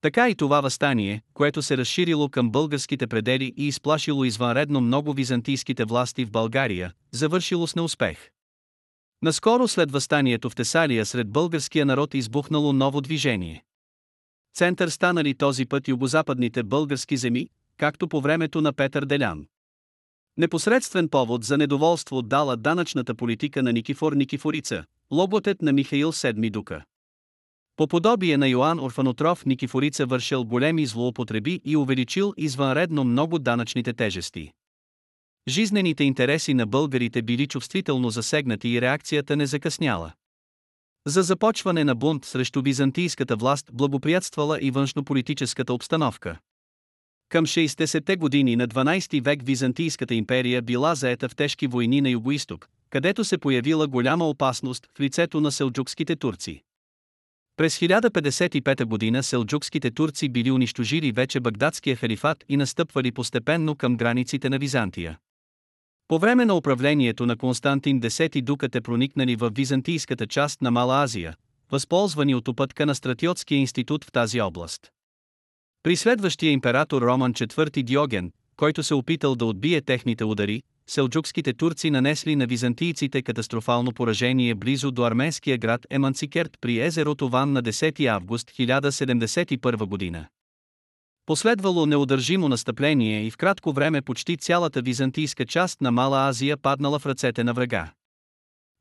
Така 0.00 0.28
и 0.28 0.34
това 0.34 0.60
възстание, 0.60 1.22
което 1.34 1.62
се 1.62 1.76
разширило 1.76 2.28
към 2.28 2.50
българските 2.50 3.06
предели 3.06 3.54
и 3.56 3.66
изплашило 3.66 4.24
извънредно 4.24 4.80
много 4.80 5.12
византийските 5.12 5.84
власти 5.84 6.24
в 6.24 6.30
България, 6.30 6.92
завършило 7.12 7.66
с 7.66 7.76
неуспех. 7.76 8.30
Наскоро 9.22 9.68
след 9.68 9.90
възстанието 9.90 10.50
в 10.50 10.54
Тесалия 10.54 11.06
сред 11.06 11.28
българския 11.28 11.86
народ 11.86 12.14
избухнало 12.14 12.72
ново 12.72 13.00
движение. 13.00 13.64
Център 14.54 14.88
станали 14.88 15.34
този 15.34 15.66
път 15.66 15.88
югозападните 15.88 16.62
български 16.62 17.16
земи, 17.16 17.48
както 17.76 18.08
по 18.08 18.20
времето 18.20 18.60
на 18.60 18.72
Петър 18.72 19.04
Делян. 19.04 19.46
Непосредствен 20.36 21.08
повод 21.08 21.44
за 21.44 21.58
недоволство 21.58 22.22
дала 22.22 22.56
данъчната 22.56 23.14
политика 23.14 23.62
на 23.62 23.72
Никифор 23.72 24.12
Никифорица, 24.12 24.84
лоботет 25.10 25.62
на 25.62 25.72
Михаил 25.72 26.12
Седми 26.12 26.50
Дука. 26.50 26.84
По 27.76 27.88
подобие 27.88 28.36
на 28.36 28.48
Йоанн 28.48 28.80
Орфанотров 28.80 29.46
Никифорица 29.46 30.06
вършил 30.06 30.44
големи 30.44 30.86
злоупотреби 30.86 31.60
и 31.64 31.76
увеличил 31.76 32.34
извънредно 32.36 33.04
много 33.04 33.38
данъчните 33.38 33.92
тежести. 33.92 34.52
Жизнените 35.48 36.04
интереси 36.04 36.54
на 36.54 36.66
българите 36.66 37.22
били 37.22 37.46
чувствително 37.46 38.10
засегнати 38.10 38.68
и 38.68 38.80
реакцията 38.80 39.36
не 39.36 39.46
закъсняла. 39.46 40.12
За 41.06 41.22
започване 41.22 41.84
на 41.84 41.94
бунт 41.94 42.24
срещу 42.24 42.62
византийската 42.62 43.36
власт 43.36 43.70
благоприятствала 43.72 44.58
и 44.60 44.70
външнополитическата 44.70 45.74
обстановка. 45.74 46.38
Към 47.28 47.46
60-те 47.46 48.16
години 48.16 48.56
на 48.56 48.68
12 48.68 49.24
век 49.24 49.40
Византийската 49.44 50.14
империя 50.14 50.62
била 50.62 50.94
заета 50.94 51.28
в 51.28 51.36
тежки 51.36 51.66
войни 51.66 52.00
на 52.00 52.10
югоисток, 52.10 52.68
където 52.90 53.24
се 53.24 53.38
появила 53.38 53.86
голяма 53.86 54.28
опасност 54.28 54.88
в 54.96 55.00
лицето 55.00 55.40
на 55.40 55.52
селджукските 55.52 56.16
турци. 56.16 56.62
През 57.56 57.78
1055 57.78 58.84
година 58.84 59.22
селджукските 59.22 59.90
турци 59.90 60.28
били 60.28 60.50
унищожили 60.50 61.12
вече 61.12 61.40
Багдадския 61.40 61.96
халифат 61.96 62.44
и 62.48 62.56
настъпвали 62.56 63.12
постепенно 63.12 63.76
към 63.76 63.96
границите 63.96 64.48
на 64.50 64.58
Византия. 64.58 65.18
По 66.12 66.18
време 66.18 66.44
на 66.44 66.54
управлението 66.54 67.26
на 67.26 67.36
Константин 67.36 68.00
X 68.00 68.42
дукът 68.42 68.76
е 68.76 68.80
проникнали 68.80 69.36
в 69.36 69.50
византийската 69.54 70.26
част 70.26 70.62
на 70.62 70.70
Мала 70.70 71.02
Азия, 71.02 71.34
възползвани 71.70 72.34
от 72.34 72.48
опътка 72.48 72.86
на 72.86 72.94
Стратиотския 72.94 73.58
институт 73.58 74.04
в 74.04 74.12
тази 74.12 74.40
област. 74.40 74.90
При 75.82 75.96
следващия 75.96 76.50
император 76.50 77.02
Роман 77.02 77.34
IV 77.34 77.82
Диоген, 77.82 78.32
който 78.56 78.82
се 78.82 78.94
опитал 78.94 79.34
да 79.34 79.44
отбие 79.44 79.80
техните 79.80 80.24
удари, 80.24 80.62
селджукските 80.86 81.52
турци 81.52 81.90
нанесли 81.90 82.36
на 82.36 82.46
византийците 82.46 83.22
катастрофално 83.22 83.92
поражение 83.92 84.54
близо 84.54 84.90
до 84.90 85.04
арменския 85.04 85.58
град 85.58 85.86
Еманцикерт 85.90 86.58
при 86.60 86.80
езерото 86.80 87.28
Ван 87.28 87.52
на 87.52 87.62
10 87.62 88.06
август 88.06 88.50
1071 88.50 89.86
година. 89.86 90.26
Последвало 91.32 91.86
неудържимо 91.86 92.48
настъпление 92.48 93.26
и 93.26 93.30
в 93.30 93.36
кратко 93.36 93.72
време 93.72 94.02
почти 94.02 94.36
цялата 94.36 94.82
византийска 94.82 95.46
част 95.46 95.80
на 95.80 95.90
Мала 95.90 96.28
Азия 96.28 96.56
паднала 96.56 96.98
в 96.98 97.06
ръцете 97.06 97.44
на 97.44 97.52
врага. 97.52 97.92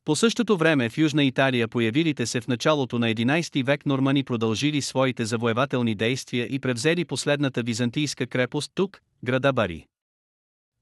По 0.05 0.15
същото 0.15 0.57
време 0.57 0.89
в 0.89 0.97
Южна 0.97 1.23
Италия 1.23 1.67
появилите 1.67 2.25
се 2.25 2.41
в 2.41 2.47
началото 2.47 2.99
на 2.99 3.13
11 3.13 3.65
век 3.65 3.85
нормани 3.85 4.23
продължили 4.23 4.81
своите 4.81 5.25
завоевателни 5.25 5.95
действия 5.95 6.47
и 6.51 6.59
превзели 6.59 7.05
последната 7.05 7.63
византийска 7.63 8.27
крепост 8.27 8.71
тук, 8.75 9.01
града 9.23 9.53
Бари. 9.53 9.85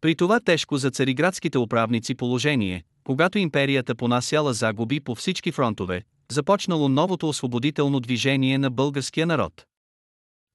При 0.02 0.16
това 0.16 0.40
тежко 0.40 0.78
за 0.78 0.92
цариградските 0.92 1.58
управници 1.58 2.16
положение, 2.16 2.84
когато 3.04 3.38
империята 3.38 3.96
понасяла 3.96 4.54
загуби 4.54 5.00
по 5.00 5.16
всички 5.16 5.52
фронтове, 5.52 6.04
започнало 6.32 6.90
новото 6.90 7.30
освободително 7.30 8.00
движение 8.00 8.58
на 8.58 8.70
българския 8.70 9.26
народ. 9.28 9.66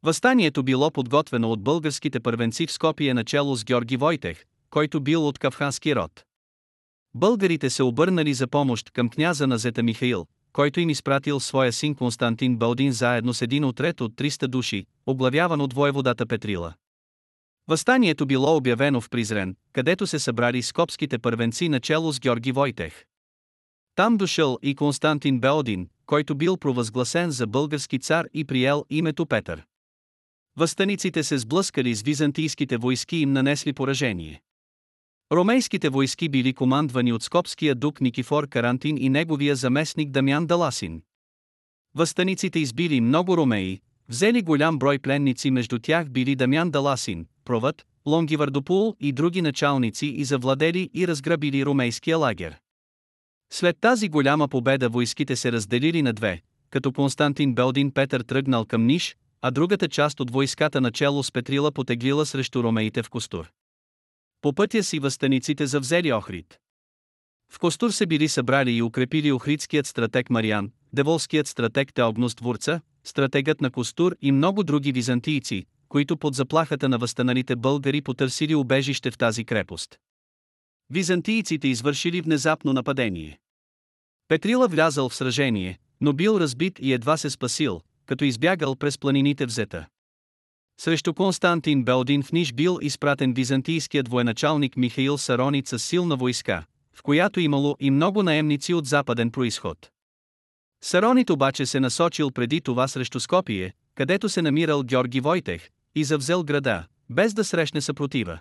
Възстанието 0.05 0.63
било 0.63 0.91
подготвено 0.91 1.51
от 1.51 1.63
българските 1.63 2.21
първенци 2.21 2.67
в 2.67 2.73
Скопие 2.73 3.15
начало 3.15 3.57
с 3.57 3.65
Георги 3.65 3.97
Войтех, 3.97 4.45
който 4.71 5.01
бил 5.01 5.29
от 5.29 5.39
кавхански 5.39 5.95
род. 5.95 6.25
Българите 7.15 7.71
се 7.71 7.83
обърнали 7.83 8.35
за 8.35 8.47
помощ 8.47 8.91
към 8.91 9.09
княза 9.09 9.47
на 9.47 9.59
Зета 9.59 9.83
Михаил, 9.83 10.27
който 10.53 10.81
им 10.81 10.91
изпратил 10.91 11.41
своя 11.41 11.73
син 11.73 11.95
Константин 11.95 12.57
Бълдин 12.57 12.93
заедно 12.93 13.35
с 13.35 13.43
един 13.43 13.65
отред 13.65 14.01
от 14.01 14.13
300 14.13 14.47
души, 14.47 14.87
оглавяван 15.07 15.61
от 15.61 15.73
воеводата 15.73 16.27
Петрила. 16.27 16.75
Възстанието 17.69 18.27
било 18.27 18.57
обявено 18.57 19.01
в 19.01 19.11
Призрен, 19.11 19.57
където 19.73 20.07
се 20.07 20.19
събрали 20.19 20.63
скопските 20.63 21.19
първенци 21.19 21.69
начало 21.69 22.13
с 22.13 22.21
Георги 22.21 22.53
Войтех. 22.53 23.05
Там 23.95 24.17
дошъл 24.17 24.59
и 24.63 24.75
Константин 24.75 25.41
Беодин, 25.41 25.89
който 26.07 26.35
бил 26.35 26.57
провъзгласен 26.57 27.31
за 27.31 27.47
български 27.47 27.99
цар 27.99 28.27
и 28.35 28.45
приел 28.45 28.85
името 28.91 29.27
Петър. 29.27 29.65
Възстаниците 30.57 31.23
се 31.23 31.39
сблъскали 31.39 31.95
с 31.95 32.03
византийските 32.03 32.77
войски 32.77 33.17
и 33.17 33.21
им 33.21 33.33
нанесли 33.33 33.73
поражение. 33.73 34.41
Ромейските 35.33 35.89
войски 35.89 36.29
били 36.29 36.53
командвани 36.53 37.13
от 37.13 37.23
скопския 37.23 37.75
дук 37.75 38.01
Никифор 38.01 38.49
Карантин 38.49 38.97
и 38.99 39.09
неговия 39.09 39.57
заместник 39.57 40.11
Дамян 40.11 40.47
Даласин. 40.47 41.03
Възстаниците 41.95 42.59
избили 42.59 43.01
много 43.01 43.37
ромеи, 43.37 43.81
взели 44.09 44.43
голям 44.43 44.79
брой 44.79 44.99
пленници 44.99 45.51
между 45.51 45.79
тях 45.79 46.11
били 46.11 46.37
Дамян 46.37 46.71
Даласин, 46.71 47.27
Провът, 47.45 47.87
Лонгивардопул 48.07 48.97
и 49.01 49.13
други 49.13 49.43
началници 49.43 50.07
и 50.07 50.25
завладели 50.25 50.91
и 50.95 51.09
разграбили 51.09 51.67
ромейския 51.67 52.19
лагер. 52.19 52.57
След 53.53 53.77
тази 53.81 54.09
голяма 54.09 54.49
победа 54.49 54.89
войските 54.89 55.37
се 55.37 55.53
разделили 55.53 56.03
на 56.03 56.13
две, 56.13 56.43
като 56.71 56.93
Константин 56.93 57.55
Белдин 57.55 57.91
Петър 57.91 58.21
тръгнал 58.21 58.65
към 58.65 58.87
Ниш, 58.87 59.17
а 59.47 59.51
другата 59.51 59.89
част 59.89 60.21
от 60.21 60.31
войската 60.31 60.81
начало 60.81 61.23
с 61.23 61.33
Петрила 61.33 61.73
потеглила 61.73 62.27
срещу 62.27 62.63
ромеите 62.63 63.03
в 63.03 63.11
Костур. 63.11 63.51
По 64.41 64.53
пътя 64.53 64.83
си 64.83 64.99
възстаниците 64.99 65.67
завзели 65.67 66.13
Охрид. 66.13 66.59
В 67.53 67.59
Костур 67.59 67.91
се 67.91 68.07
били 68.07 68.29
събрали 68.29 68.73
и 68.73 68.83
укрепили 68.83 69.33
охридският 69.33 69.87
стратег 69.87 70.31
Мариан, 70.31 70.71
деволският 70.93 71.49
стратег 71.49 71.95
Теогност 71.95 72.41
Вурца, 72.41 72.81
стратегът 73.05 73.61
на 73.61 73.71
Костур 73.71 74.17
и 74.23 74.33
много 74.33 74.65
други 74.65 74.93
византийци, 74.93 75.67
които 75.89 76.17
под 76.17 76.35
заплахата 76.35 76.89
на 76.89 76.99
възстаналите 76.99 77.57
българи 77.57 78.03
потърсили 78.03 78.55
убежище 78.55 79.11
в 79.11 79.19
тази 79.19 79.45
крепост. 79.45 79.99
Византийците 80.91 81.69
извършили 81.69 82.21
внезапно 82.21 82.73
нападение. 82.73 83.39
Петрила 84.29 84.69
влязал 84.69 85.09
в 85.09 85.15
сражение, 85.15 85.79
но 86.01 86.13
бил 86.13 86.39
разбит 86.41 86.79
и 86.79 86.93
едва 86.93 87.17
се 87.17 87.31
спасил, 87.31 87.81
като 88.07 88.25
избягал 88.25 88.77
през 88.77 88.99
планините 88.99 89.47
взета. 89.47 89.87
Срещу 90.81 91.15
Константин 91.15 91.85
Белдин 91.85 92.23
в 92.23 92.33
Ниш 92.33 92.53
бил 92.53 92.79
изпратен 92.83 93.35
византийският 93.35 94.09
военачалник 94.09 94.77
Михаил 94.77 95.19
Сарониц 95.19 95.71
с 95.71 95.79
силна 95.79 96.17
войска, 96.17 96.65
в 96.93 97.03
която 97.03 97.41
имало 97.41 97.77
и 97.81 97.91
много 97.91 98.23
наемници 98.23 98.75
от 98.75 98.87
западен 98.87 99.31
происход. 99.31 99.91
Саронит 100.83 101.31
обаче 101.31 101.67
се 101.67 101.81
насочил 101.81 102.31
преди 102.31 102.61
това 102.61 102.89
срещу 102.89 103.21
Скопие, 103.21 103.73
където 103.95 104.29
се 104.29 104.43
намирал 104.43 104.83
Георги 104.83 105.21
Войтех, 105.21 105.69
и 105.95 106.05
завзел 106.05 106.45
града, 106.45 106.87
без 107.11 107.35
да 107.35 107.45
срещне 107.45 107.81
съпротива. 107.81 108.41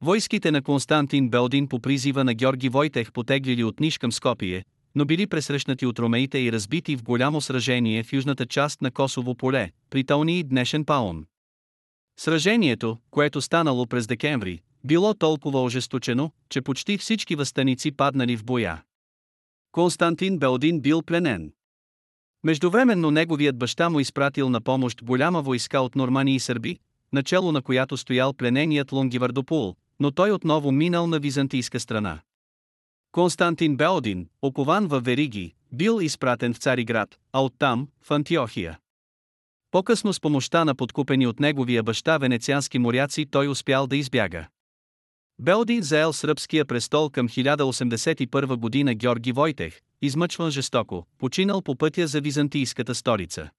Войските 0.00 0.50
на 0.50 0.62
Константин 0.62 1.30
Белдин 1.30 1.68
по 1.68 1.80
призива 1.80 2.24
на 2.24 2.34
Георги 2.34 2.68
Войтех 2.68 3.12
потеглили 3.12 3.64
от 3.64 3.80
Ниш 3.80 3.98
към 3.98 4.12
Скопие, 4.12 4.64
но 4.94 5.04
били 5.04 5.26
пресрещнати 5.26 5.86
от 5.86 5.98
ромеите 5.98 6.38
и 6.38 6.52
разбити 6.52 6.96
в 6.96 7.02
голямо 7.02 7.40
сражение 7.40 8.02
в 8.02 8.12
южната 8.12 8.46
част 8.46 8.82
на 8.82 8.90
Косово 8.90 9.34
поле, 9.34 9.70
при 9.90 10.04
Тони 10.04 10.38
и 10.38 10.42
днешен 10.42 10.84
Паун. 10.84 11.26
Сражението, 12.18 12.98
което 13.10 13.40
станало 13.40 13.86
през 13.86 14.06
декември, 14.06 14.62
било 14.84 15.14
толкова 15.14 15.62
ожесточено, 15.62 16.32
че 16.48 16.62
почти 16.62 16.98
всички 16.98 17.34
възстаници 17.34 17.92
паднали 17.92 18.36
в 18.36 18.44
боя. 18.44 18.82
Константин 19.72 20.38
Белдин 20.38 20.80
бил 20.80 21.02
пленен. 21.02 21.52
Междувременно 22.44 23.10
неговият 23.10 23.58
баща 23.58 23.90
му 23.90 24.00
изпратил 24.00 24.48
на 24.48 24.60
помощ 24.60 25.04
голяма 25.04 25.42
войска 25.42 25.80
от 25.80 25.96
нормани 25.96 26.34
и 26.34 26.40
сърби, 26.40 26.78
начало 27.12 27.52
на 27.52 27.62
която 27.62 27.96
стоял 27.96 28.32
плененият 28.32 28.92
Лонгивардопул, 28.92 29.76
но 30.00 30.10
той 30.10 30.30
отново 30.30 30.72
минал 30.72 31.06
на 31.06 31.18
византийска 31.18 31.80
страна. 31.80 32.20
Константин 33.12 33.76
Беодин, 33.76 34.28
окован 34.42 34.86
във 34.86 35.04
Вериги, 35.04 35.54
бил 35.72 36.00
изпратен 36.02 36.54
в 36.54 36.58
Цариград, 36.58 37.18
а 37.32 37.44
оттам 37.44 37.88
в 38.02 38.10
Антиохия. 38.10 38.78
По-късно 39.70 40.12
с 40.12 40.20
помощта 40.20 40.64
на 40.64 40.74
подкупени 40.74 41.26
от 41.26 41.40
неговия 41.40 41.82
баща 41.82 42.18
венециански 42.18 42.78
моряци 42.78 43.26
той 43.30 43.48
успял 43.48 43.86
да 43.86 43.96
избяга. 43.96 44.46
Белди 45.38 45.82
заел 45.82 46.12
сръбския 46.12 46.64
престол 46.64 47.10
към 47.10 47.28
1081 47.28 48.56
година 48.56 48.94
Георги 48.94 49.32
Войтех, 49.32 49.80
измъчван 50.02 50.50
жестоко, 50.50 51.06
починал 51.18 51.62
по 51.62 51.76
пътя 51.76 52.06
за 52.06 52.20
византийската 52.20 52.94
столица. 52.94 53.50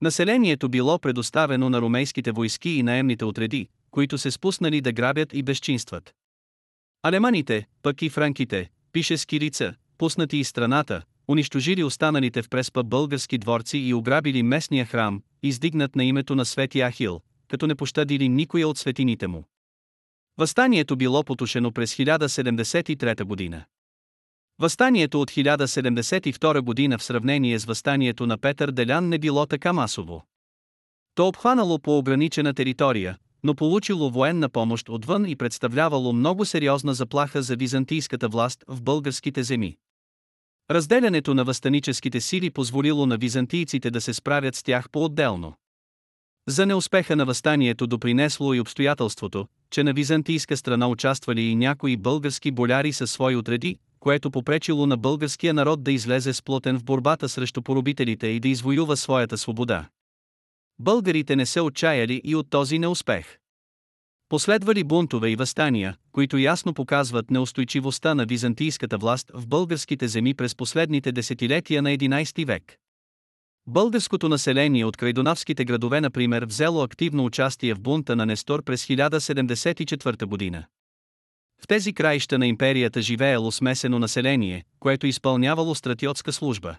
Населението 0.00 0.68
било 0.68 0.98
предоставено 0.98 1.70
на 1.70 1.80
румейските 1.80 2.32
войски 2.32 2.70
и 2.70 2.82
наемните 2.82 3.24
отреди, 3.24 3.68
които 3.90 4.18
се 4.18 4.30
спуснали 4.30 4.80
да 4.80 4.92
грабят 4.92 5.34
и 5.34 5.42
безчинстват. 5.42 6.14
Алеманите, 7.02 7.66
пък 7.82 8.02
и 8.02 8.10
франките, 8.10 8.70
пише 8.92 9.16
Скирица, 9.16 9.74
пуснати 9.98 10.36
из 10.36 10.48
страната, 10.48 11.02
унищожили 11.28 11.84
останалите 11.84 12.42
в 12.42 12.48
Преспа 12.48 12.82
български 12.82 13.38
дворци 13.38 13.78
и 13.78 13.94
ограбили 13.94 14.42
местния 14.42 14.86
храм, 14.86 15.22
издигнат 15.42 15.96
на 15.96 16.04
името 16.04 16.34
на 16.34 16.44
Свети 16.44 16.80
Ахил, 16.80 17.20
като 17.48 17.66
не 17.66 17.74
пощадили 17.74 18.28
никоя 18.28 18.68
от 18.68 18.78
светините 18.78 19.26
му. 19.26 19.44
Възстанието 20.38 20.96
било 20.96 21.24
потушено 21.24 21.72
през 21.72 21.94
1073 21.94 23.24
година. 23.24 23.64
Възстанието 24.58 25.20
от 25.20 25.30
1072 25.30 26.60
година 26.60 26.98
в 26.98 27.04
сравнение 27.04 27.58
с 27.58 27.64
възстанието 27.64 28.26
на 28.26 28.38
Петър 28.38 28.70
Делян 28.70 29.08
не 29.08 29.18
било 29.18 29.46
така 29.46 29.72
масово. 29.72 30.24
То 31.14 31.28
обхванало 31.28 31.78
по 31.78 31.98
ограничена 31.98 32.54
територия, 32.54 33.18
но 33.42 33.54
получило 33.54 34.10
военна 34.10 34.48
помощ 34.48 34.88
отвън 34.88 35.26
и 35.28 35.36
представлявало 35.36 36.12
много 36.12 36.44
сериозна 36.44 36.94
заплаха 36.94 37.42
за 37.42 37.56
византийската 37.56 38.28
власт 38.28 38.64
в 38.68 38.82
българските 38.82 39.42
земи. 39.42 39.76
Разделянето 40.70 41.34
на 41.34 41.44
възстаническите 41.44 42.20
сили 42.20 42.50
позволило 42.50 43.06
на 43.06 43.16
византийците 43.16 43.90
да 43.90 44.00
се 44.00 44.14
справят 44.14 44.54
с 44.54 44.62
тях 44.62 44.90
по-отделно. 44.90 45.54
За 46.48 46.66
неуспеха 46.66 47.16
на 47.16 47.24
възстанието 47.24 47.86
допринесло 47.86 48.54
и 48.54 48.60
обстоятелството, 48.60 49.46
че 49.70 49.82
на 49.82 49.92
византийска 49.92 50.56
страна 50.56 50.88
участвали 50.88 51.42
и 51.42 51.56
някои 51.56 51.96
български 51.96 52.50
боляри 52.50 52.92
със 52.92 53.10
свои 53.10 53.36
отреди, 53.36 53.76
което 54.00 54.30
попречило 54.30 54.86
на 54.86 54.96
българския 54.96 55.54
народ 55.54 55.82
да 55.84 55.92
излезе 55.92 56.32
сплотен 56.32 56.78
в 56.78 56.84
борбата 56.84 57.28
срещу 57.28 57.62
поробителите 57.62 58.26
и 58.26 58.40
да 58.40 58.48
извоюва 58.48 58.96
своята 58.96 59.38
свобода. 59.38 59.88
Българите 60.82 61.36
не 61.36 61.46
се 61.46 61.60
отчаяли 61.60 62.20
и 62.24 62.36
от 62.36 62.50
този 62.50 62.78
неуспех. 62.78 63.38
Последвали 64.28 64.84
бунтове 64.84 65.30
и 65.30 65.36
възстания, 65.36 65.96
които 66.12 66.38
ясно 66.38 66.74
показват 66.74 67.30
неустойчивостта 67.30 68.14
на 68.14 68.26
византийската 68.26 68.98
власт 68.98 69.30
в 69.34 69.46
българските 69.46 70.08
земи 70.08 70.34
през 70.34 70.54
последните 70.54 71.12
десетилетия 71.12 71.82
на 71.82 71.90
11 71.90 72.46
век. 72.46 72.76
Българското 73.66 74.28
население 74.28 74.84
от 74.84 74.96
крайдонавските 74.96 75.64
градове, 75.64 76.00
например, 76.00 76.44
взело 76.44 76.82
активно 76.82 77.24
участие 77.24 77.74
в 77.74 77.80
бунта 77.80 78.16
на 78.16 78.26
Нестор 78.26 78.62
през 78.62 78.86
1074 78.86 80.24
година. 80.24 80.64
В 81.62 81.66
тези 81.66 81.92
краища 81.92 82.38
на 82.38 82.46
империята 82.46 83.02
живеело 83.02 83.52
смесено 83.52 83.98
население, 83.98 84.64
което 84.78 85.06
изпълнявало 85.06 85.74
стратиотска 85.74 86.32
служба. 86.32 86.76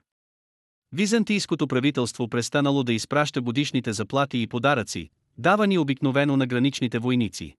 Византийското 0.93 1.67
правителство 1.67 2.27
престанало 2.27 2.83
да 2.83 2.93
изпраща 2.93 3.41
годишните 3.41 3.93
заплати 3.93 4.41
и 4.41 4.47
подаръци, 4.47 5.09
давани 5.37 5.77
обикновено 5.77 6.37
на 6.37 6.47
граничните 6.47 6.99
войници. 6.99 7.55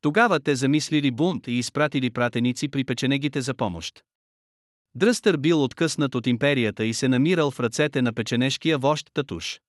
Тогава 0.00 0.40
те 0.40 0.56
замислили 0.56 1.10
бунт 1.10 1.46
и 1.46 1.52
изпратили 1.52 2.10
пратеници 2.10 2.68
при 2.68 2.84
печенегите 2.84 3.40
за 3.40 3.54
помощ. 3.54 4.04
Дръстър 4.94 5.36
бил 5.36 5.64
откъснат 5.64 6.14
от 6.14 6.26
империята 6.26 6.84
и 6.84 6.94
се 6.94 7.08
намирал 7.08 7.50
в 7.50 7.60
ръцете 7.60 8.02
на 8.02 8.12
печенешкия 8.12 8.78
вожд 8.78 9.10
Татуш. 9.14 9.60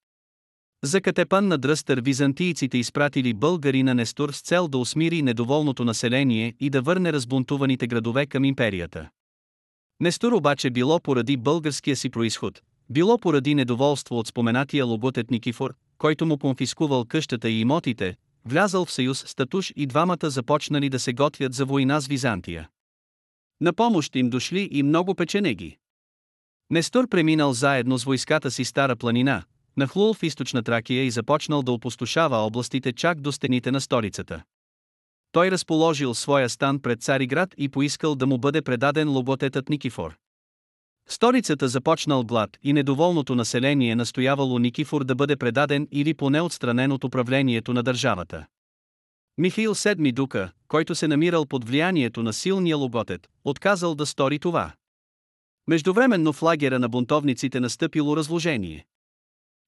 За 0.83 1.01
Катепан 1.01 1.47
на 1.47 1.57
Дръстър 1.57 2.01
византийците 2.01 2.77
изпратили 2.77 3.33
българи 3.33 3.83
на 3.83 3.95
Нестор 3.95 4.31
с 4.31 4.41
цел 4.41 4.67
да 4.67 4.77
усмири 4.77 5.21
недоволното 5.21 5.85
население 5.85 6.53
и 6.59 6.69
да 6.69 6.81
върне 6.81 7.13
разбунтуваните 7.13 7.87
градове 7.87 8.25
към 8.25 8.45
империята. 8.45 9.09
Нестор 9.99 10.31
обаче 10.31 10.69
било 10.69 10.99
поради 10.99 11.37
българския 11.37 11.95
си 11.95 12.09
происход, 12.09 12.61
било 12.89 13.17
поради 13.17 13.55
недоволство 13.55 14.19
от 14.19 14.27
споменатия 14.27 14.85
логотет 14.85 15.31
Никифор, 15.31 15.73
който 15.97 16.25
му 16.25 16.37
конфискувал 16.37 17.05
къщата 17.05 17.49
и 17.49 17.59
имотите, 17.59 18.15
влязал 18.45 18.85
в 18.85 18.91
съюз 18.91 19.23
с 19.27 19.35
Татуш 19.35 19.73
и 19.75 19.85
двамата 19.85 20.29
започнали 20.29 20.89
да 20.89 20.99
се 20.99 21.13
готвят 21.13 21.53
за 21.53 21.65
война 21.65 21.99
с 21.99 22.07
Византия. 22.07 22.69
На 23.61 23.73
помощ 23.73 24.15
им 24.15 24.29
дошли 24.29 24.69
и 24.71 24.83
много 24.83 25.15
печенеги. 25.15 25.77
Нестор 26.69 27.09
преминал 27.09 27.53
заедно 27.53 27.97
с 27.97 28.03
войската 28.03 28.51
си 28.51 28.65
Стара 28.65 28.95
планина, 28.95 29.43
нахлул 29.77 30.13
в 30.13 30.23
източна 30.23 30.63
Тракия 30.63 31.03
и 31.03 31.11
започнал 31.11 31.63
да 31.63 31.71
опустошава 31.71 32.37
областите 32.37 32.93
чак 32.93 33.21
до 33.21 33.31
стените 33.31 33.71
на 33.71 33.81
столицата. 33.81 34.43
Той 35.31 35.51
разположил 35.51 36.13
своя 36.13 36.49
стан 36.49 36.79
пред 36.79 37.01
Цариград 37.01 37.53
и 37.57 37.69
поискал 37.69 38.15
да 38.15 38.27
му 38.27 38.37
бъде 38.37 38.61
предаден 38.61 39.09
лоботетът 39.09 39.69
Никифор. 39.69 40.17
Столицата 41.09 41.67
започнал 41.67 42.23
глад 42.23 42.57
и 42.63 42.73
недоволното 42.73 43.35
население 43.35 43.95
настоявало 43.95 44.59
Никифор 44.59 45.03
да 45.03 45.15
бъде 45.15 45.35
предаден 45.35 45.87
или 45.91 46.13
поне 46.13 46.41
отстранен 46.41 46.91
от 46.91 47.03
управлението 47.03 47.73
на 47.73 47.83
държавата. 47.83 48.45
Михаил 49.37 49.75
VII 49.75 50.13
Дука, 50.13 50.51
който 50.67 50.95
се 50.95 51.07
намирал 51.07 51.45
под 51.45 51.65
влиянието 51.65 52.23
на 52.23 52.33
силния 52.33 52.77
логотет, 52.77 53.27
отказал 53.43 53.95
да 53.95 54.05
стори 54.05 54.39
това. 54.39 54.73
Междувременно 55.67 56.33
в 56.33 56.41
лагера 56.41 56.79
на 56.79 56.89
бунтовниците 56.89 57.59
настъпило 57.59 58.17
разложение. 58.17 58.85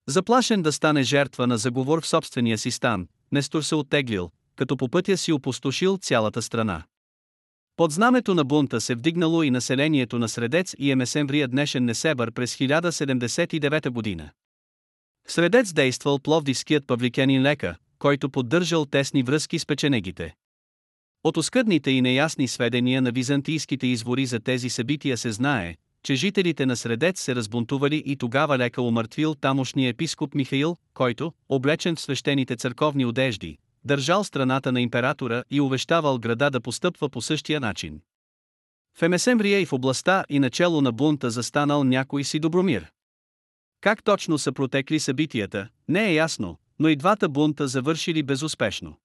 Заплашен 0.08 0.62
да 0.62 0.72
стане 0.72 1.04
жертва 1.04 1.48
на 1.48 1.58
заговор 1.58 2.02
в 2.02 2.08
собствения 2.08 2.58
си 2.58 2.72
стан, 2.72 3.08
Нестор 3.32 3.62
се 3.62 3.76
оттеглил, 3.76 4.32
като 4.60 4.78
по 4.78 4.90
пътя 4.90 5.18
си 5.18 5.32
опустошил 5.32 5.98
цялата 5.98 6.42
страна. 6.42 6.84
Под 7.76 7.92
знамето 7.92 8.36
на 8.36 8.44
бунта 8.44 8.82
се 8.82 8.96
вдигнало 8.96 9.44
и 9.44 9.52
населението 9.52 10.20
на 10.20 10.30
Средец 10.30 10.76
и 10.80 10.92
Емесемврия 10.92 11.48
днешен 11.48 11.86
Несебър 11.86 12.32
през 12.32 12.56
1079 12.56 13.90
година. 13.90 14.30
Средец 15.28 15.74
действал 15.74 16.20
пловдивският 16.20 16.88
павликянин 16.88 17.42
Лека, 17.42 17.76
който 18.00 18.30
поддържал 18.30 18.86
тесни 18.86 19.24
връзки 19.24 19.60
с 19.60 19.66
печенегите. 19.66 20.36
От 21.24 21.38
оскъдните 21.38 21.92
и 21.92 22.02
неясни 22.02 22.48
сведения 22.48 23.02
на 23.02 23.12
византийските 23.12 23.88
извори 23.88 24.26
за 24.26 24.40
тези 24.40 24.70
събития 24.70 25.18
се 25.18 25.32
знае, 25.32 25.76
че 26.04 26.16
жителите 26.16 26.66
на 26.66 26.76
Средец 26.76 27.22
се 27.22 27.36
разбунтували 27.36 28.04
и 28.06 28.16
тогава 28.16 28.58
лека 28.58 28.82
умъртвил 28.82 29.36
тамошния 29.36 29.90
епископ 29.90 30.36
Михаил, 30.36 30.78
който, 30.94 31.34
облечен 31.50 31.96
в 31.96 32.02
свещените 32.02 32.56
църковни 32.56 33.06
одежди, 33.06 33.58
държал 33.84 34.24
страната 34.24 34.72
на 34.72 34.82
императора 34.82 35.44
и 35.52 35.62
увещавал 35.62 36.20
града 36.20 36.50
да 36.50 36.62
постъпва 36.62 37.10
по 37.10 37.22
същия 37.22 37.60
начин. 37.60 38.02
В 38.98 39.02
Емесемврия 39.02 39.60
и 39.60 39.66
в 39.66 39.74
областта 39.74 40.26
и 40.30 40.40
начало 40.40 40.82
на 40.82 40.92
бунта 40.92 41.30
застанал 41.30 41.84
някой 41.84 42.24
си 42.24 42.40
Добромир. 42.40 42.92
Как 43.82 44.04
точно 44.04 44.38
са 44.38 44.52
протекли 44.52 45.00
събитията, 45.00 45.68
не 45.88 46.10
е 46.10 46.14
ясно, 46.14 46.58
но 46.80 46.88
и 46.88 46.96
двата 46.96 47.30
бунта 47.30 47.68
завършили 47.68 48.24
безуспешно. 48.24 48.96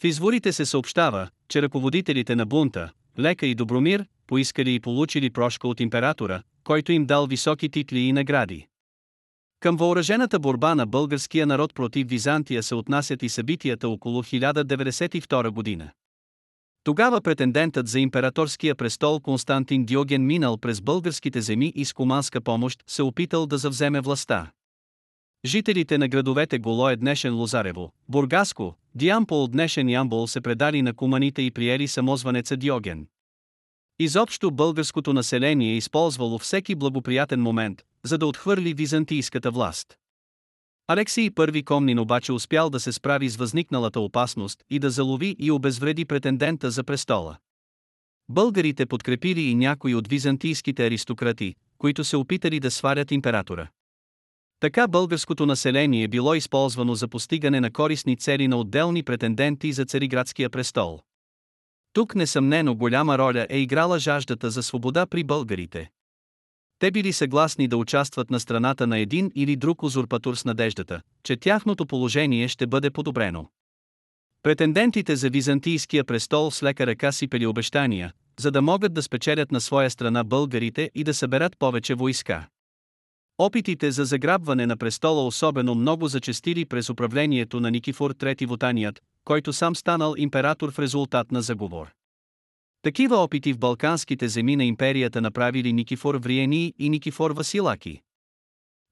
В 0.00 0.04
изворите 0.04 0.52
се 0.52 0.66
съобщава, 0.66 1.28
че 1.48 1.62
ръководителите 1.62 2.36
на 2.36 2.46
бунта, 2.46 2.92
Лека 3.18 3.46
и 3.46 3.54
Добромир, 3.54 4.06
поискали 4.26 4.74
и 4.74 4.80
получили 4.80 5.30
прошка 5.30 5.68
от 5.68 5.80
императора, 5.80 6.42
който 6.64 6.92
им 6.92 7.06
дал 7.06 7.26
високи 7.26 7.68
титли 7.68 7.98
и 7.98 8.12
награди. 8.12 8.66
Към 9.66 9.76
въоръжената 9.76 10.38
борба 10.38 10.74
на 10.74 10.86
българския 10.86 11.46
народ 11.46 11.74
против 11.74 12.08
Византия 12.08 12.62
се 12.62 12.74
отнасят 12.74 13.22
и 13.22 13.28
събитията 13.28 13.88
около 13.88 14.22
1092 14.22 15.50
година. 15.50 15.90
Тогава 16.84 17.20
претендентът 17.20 17.88
за 17.88 18.00
императорския 18.00 18.74
престол 18.74 19.20
Константин 19.20 19.84
Диоген 19.84 20.26
минал 20.26 20.56
през 20.58 20.80
българските 20.80 21.40
земи 21.40 21.72
и 21.74 21.84
с 21.84 21.92
команска 21.92 22.40
помощ 22.40 22.82
се 22.86 23.02
опитал 23.02 23.46
да 23.46 23.58
завземе 23.58 24.00
властта. 24.00 24.50
Жителите 25.46 25.98
на 25.98 26.08
градовете 26.08 26.58
Голое 26.58 26.96
днешен 26.96 27.34
Лозарево, 27.34 27.92
Бургаско, 28.08 28.74
Диампол 28.94 29.46
днешен 29.46 29.88
Ямбол 29.88 30.26
се 30.26 30.40
предали 30.40 30.82
на 30.82 30.94
куманите 30.94 31.42
и 31.42 31.50
приели 31.50 31.88
самозванеца 31.88 32.56
Диоген. 32.56 33.06
Изобщо 33.98 34.50
българското 34.50 35.12
население 35.12 35.72
е 35.72 35.76
използвало 35.76 36.38
всеки 36.38 36.74
благоприятен 36.74 37.42
момент, 37.42 37.82
за 38.06 38.18
да 38.18 38.26
отхвърли 38.26 38.74
византийската 38.74 39.50
власт. 39.50 39.96
Алексий 40.88 41.30
I 41.30 41.64
Комнин 41.64 41.98
обаче 41.98 42.32
успял 42.32 42.70
да 42.70 42.80
се 42.80 42.92
справи 42.92 43.28
с 43.28 43.36
възникналата 43.36 44.00
опасност 44.00 44.64
и 44.70 44.78
да 44.78 44.90
залови 44.90 45.36
и 45.38 45.50
обезвреди 45.50 46.04
претендента 46.04 46.70
за 46.70 46.84
престола. 46.84 47.36
Българите 48.28 48.86
подкрепили 48.86 49.40
и 49.40 49.54
някои 49.54 49.94
от 49.94 50.08
византийските 50.08 50.86
аристократи, 50.86 51.54
които 51.78 52.04
се 52.04 52.16
опитали 52.16 52.60
да 52.60 52.70
сварят 52.70 53.10
императора. 53.10 53.68
Така 54.60 54.88
българското 54.88 55.46
население 55.46 56.08
било 56.08 56.34
използвано 56.34 56.94
за 56.94 57.08
постигане 57.08 57.60
на 57.60 57.70
корисни 57.70 58.16
цели 58.16 58.48
на 58.48 58.56
отделни 58.56 59.02
претенденти 59.02 59.72
за 59.72 59.84
цариградския 59.84 60.50
престол. 60.50 61.00
Тук 61.92 62.14
несъмнено 62.14 62.74
голяма 62.74 63.18
роля 63.18 63.46
е 63.50 63.58
играла 63.58 63.98
жаждата 63.98 64.50
за 64.50 64.62
свобода 64.62 65.06
при 65.06 65.24
българите. 65.24 65.90
Те 66.78 66.90
били 66.90 67.12
съгласни 67.12 67.68
да 67.68 67.76
участват 67.76 68.30
на 68.30 68.40
страната 68.40 68.86
на 68.86 68.98
един 68.98 69.30
или 69.34 69.56
друг 69.56 69.82
узурпатор 69.82 70.34
с 70.34 70.44
надеждата, 70.44 71.00
че 71.22 71.36
тяхното 71.36 71.86
положение 71.86 72.48
ще 72.48 72.66
бъде 72.66 72.90
подобрено. 72.90 73.48
Претендентите 74.42 75.16
за 75.16 75.30
византийския 75.30 76.04
престол 76.04 76.50
с 76.50 76.62
лека 76.62 76.86
ръка 76.86 77.12
сипели 77.12 77.46
обещания, 77.46 78.12
за 78.40 78.50
да 78.50 78.62
могат 78.62 78.94
да 78.94 79.02
спечелят 79.02 79.52
на 79.52 79.60
своя 79.60 79.90
страна 79.90 80.24
българите 80.24 80.90
и 80.94 81.04
да 81.04 81.14
съберат 81.14 81.58
повече 81.58 81.94
войска. 81.94 82.48
Опитите 83.38 83.90
за 83.90 84.04
заграбване 84.04 84.66
на 84.66 84.76
престола 84.76 85.26
особено 85.26 85.74
много 85.74 86.08
зачестили 86.08 86.64
през 86.64 86.90
управлението 86.90 87.60
на 87.60 87.70
Никифор 87.70 88.14
III 88.14 88.46
Вотаният, 88.46 89.00
който 89.24 89.52
сам 89.52 89.76
станал 89.76 90.14
император 90.18 90.72
в 90.72 90.78
резултат 90.78 91.32
на 91.32 91.42
заговор. 91.42 91.92
Такива 92.86 93.16
опити 93.16 93.52
в 93.52 93.58
балканските 93.58 94.28
земи 94.28 94.56
на 94.56 94.64
империята 94.64 95.20
направили 95.20 95.72
Никифор 95.72 96.14
Вриени 96.14 96.74
и 96.78 96.88
Никифор 96.88 97.30
Василаки. 97.30 98.00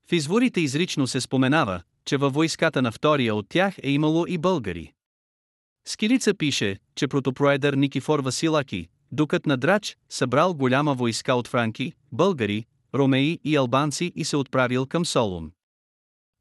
В 0.08 0.12
изворите 0.12 0.60
изрично 0.60 1.06
се 1.06 1.20
споменава, 1.20 1.82
че 2.04 2.16
във 2.16 2.34
войската 2.34 2.82
на 2.82 2.92
втория 2.92 3.34
от 3.34 3.48
тях 3.48 3.74
е 3.82 3.90
имало 3.90 4.26
и 4.26 4.38
българи. 4.38 4.92
Скилица 5.84 6.34
пише, 6.34 6.78
че 6.94 7.08
протопроедър 7.08 7.74
Никифор 7.74 8.20
Василаки, 8.20 8.88
докът 9.12 9.46
на 9.46 9.56
Драч, 9.56 9.96
събрал 10.08 10.54
голяма 10.54 10.94
войска 10.94 11.34
от 11.34 11.48
франки, 11.48 11.92
българи, 12.12 12.64
ромеи 12.94 13.40
и 13.44 13.56
албанци 13.56 14.12
и 14.16 14.24
се 14.24 14.36
отправил 14.36 14.86
към 14.86 15.06
Солун. 15.06 15.50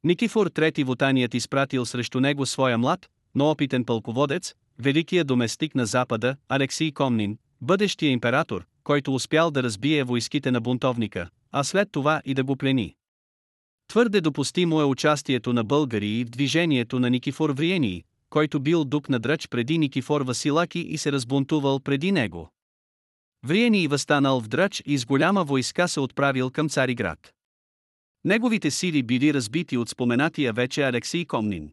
Никифор 0.04 0.50
III 0.50 0.84
Вотаният 0.84 1.34
изпратил 1.34 1.86
срещу 1.86 2.20
него 2.20 2.46
своя 2.46 2.78
млад, 2.78 3.10
но 3.34 3.50
опитен 3.50 3.84
пълководец, 3.84 4.54
великия 4.78 5.24
доместик 5.24 5.74
на 5.74 5.86
Запада, 5.86 6.36
Алексий 6.48 6.92
Комнин, 6.92 7.38
бъдещия 7.64 8.10
император, 8.10 8.66
който 8.84 9.14
успял 9.14 9.50
да 9.50 9.62
разбие 9.62 10.04
войските 10.04 10.50
на 10.50 10.60
бунтовника, 10.60 11.28
а 11.52 11.64
след 11.64 11.88
това 11.92 12.22
и 12.24 12.34
да 12.34 12.44
го 12.44 12.56
плени. 12.56 12.94
Твърде 13.88 14.20
допустимо 14.20 14.80
е 14.80 14.84
участието 14.84 15.52
на 15.52 15.64
българи 15.64 16.08
и 16.08 16.24
в 16.24 16.30
движението 16.30 17.00
на 17.00 17.10
Никифор 17.10 17.50
Вриении, 17.50 18.04
който 18.30 18.60
бил 18.60 18.84
дук 18.84 19.08
на 19.08 19.18
дръч 19.18 19.48
преди 19.48 19.78
Никифор 19.78 20.20
Василаки 20.20 20.78
и 20.80 20.98
се 20.98 21.12
разбунтувал 21.12 21.80
преди 21.80 22.12
него. 22.12 22.48
Вриени 23.46 23.88
възстанал 23.88 24.40
в 24.40 24.48
дръч 24.48 24.82
и 24.86 24.98
с 24.98 25.06
голяма 25.06 25.44
войска 25.44 25.88
се 25.88 26.00
отправил 26.00 26.50
към 26.50 26.68
Цариград. 26.68 27.32
Неговите 28.24 28.70
сили 28.70 29.02
били 29.02 29.34
разбити 29.34 29.76
от 29.76 29.88
споменатия 29.88 30.52
вече 30.52 30.82
Алексий 30.82 31.24
Комнин. 31.24 31.70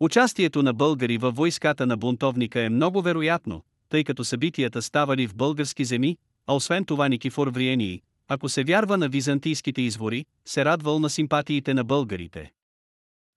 Участието 0.00 0.62
на 0.62 0.72
българи 0.74 1.18
във 1.18 1.36
войската 1.36 1.86
на 1.86 1.96
бунтовника 1.96 2.60
е 2.60 2.68
много 2.68 3.02
вероятно, 3.02 3.62
тъй 3.92 4.04
като 4.04 4.24
събитията 4.24 4.82
ставали 4.82 5.26
в 5.26 5.34
български 5.34 5.84
земи, 5.84 6.16
а 6.46 6.54
освен 6.54 6.84
това 6.84 7.08
Никифор 7.08 7.48
Вриении, 7.48 8.00
ако 8.28 8.48
се 8.48 8.64
вярва 8.64 8.98
на 8.98 9.08
византийските 9.08 9.82
извори, 9.82 10.24
се 10.44 10.64
радвал 10.64 10.98
на 10.98 11.10
симпатиите 11.10 11.74
на 11.74 11.84
българите. 11.84 12.52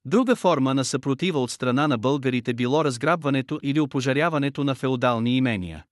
Друга 0.05 0.35
форма 0.35 0.73
на 0.73 0.85
съпротива 0.85 1.39
от 1.39 1.51
страна 1.51 1.87
на 1.87 1.97
българите 1.97 2.53
било 2.53 2.85
разграбването 2.85 3.59
или 3.63 3.79
опожаряването 3.79 4.63
на 4.63 4.75
феодални 4.75 5.37
имения. 5.37 5.85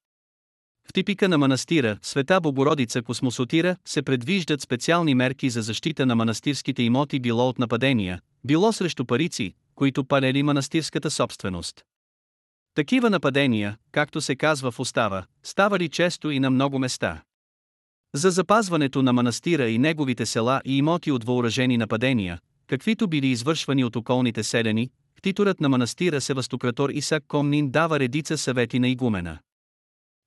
В 0.89 0.93
типика 0.93 1.29
на 1.29 1.37
манастира, 1.37 1.97
Света 2.01 2.41
Богородица 2.41 3.01
Космосотира, 3.01 3.75
се 3.85 4.01
предвиждат 4.01 4.61
специални 4.61 5.15
мерки 5.15 5.49
за 5.49 5.61
защита 5.61 6.05
на 6.05 6.15
манастирските 6.15 6.83
имоти 6.83 7.19
било 7.19 7.49
от 7.49 7.59
нападения, 7.59 8.21
било 8.43 8.73
срещу 8.73 9.05
парици, 9.05 9.53
които 9.75 10.03
палели 10.03 10.43
манастирската 10.43 11.11
собственост. 11.11 11.83
Такива 12.75 13.09
нападения, 13.09 13.77
както 13.91 14.21
се 14.21 14.35
казва 14.35 14.71
в 14.71 14.79
устава, 14.79 15.23
ставали 15.43 15.89
често 15.89 16.31
и 16.31 16.39
на 16.39 16.49
много 16.49 16.79
места. 16.79 17.21
За 18.15 18.31
запазването 18.31 19.01
на 19.01 19.13
манастира 19.13 19.69
и 19.69 19.77
неговите 19.77 20.25
села 20.25 20.61
и 20.65 20.77
имоти 20.77 21.11
от 21.11 21.23
въоръжени 21.23 21.77
нападения, 21.77 22.39
каквито 22.67 23.07
били 23.07 23.27
извършвани 23.27 23.83
от 23.83 23.95
околните 23.95 24.43
селени, 24.43 24.89
титурът 25.21 25.61
на 25.61 25.69
манастира 25.69 26.21
Севастократор 26.21 26.89
Исак 26.89 27.23
Комнин 27.27 27.71
дава 27.71 27.99
редица 27.99 28.37
съвети 28.37 28.79
на 28.79 28.87
игумена. 28.87 29.39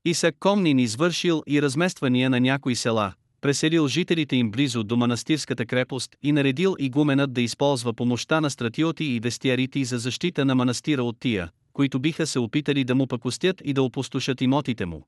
Исак 0.05 0.37
Комнин 0.39 0.79
извършил 0.79 1.43
и 1.47 1.63
размествания 1.63 2.31
на 2.31 2.41
някои 2.41 2.77
села, 2.77 3.13
преселил 3.41 3.89
жителите 3.89 4.37
им 4.37 4.51
близо 4.51 4.85
до 4.85 4.97
манастирската 4.97 5.67
крепост 5.67 6.17
и 6.23 6.33
наредил 6.33 6.77
игуменът 6.79 7.33
да 7.33 7.41
използва 7.41 7.93
помощта 7.93 8.41
на 8.41 8.51
стратиоти 8.51 9.05
и 9.05 9.21
вестиарити 9.21 9.85
за 9.85 9.99
защита 9.99 10.45
на 10.45 10.55
манастира 10.55 11.03
от 11.03 11.17
тия, 11.21 11.51
които 11.77 11.99
биха 11.99 12.27
се 12.27 12.39
опитали 12.39 12.85
да 12.85 12.95
му 12.95 13.07
пакостят 13.07 13.63
и 13.65 13.73
да 13.73 13.83
опустошат 13.83 14.41
имотите 14.41 14.87
му. 14.87 15.07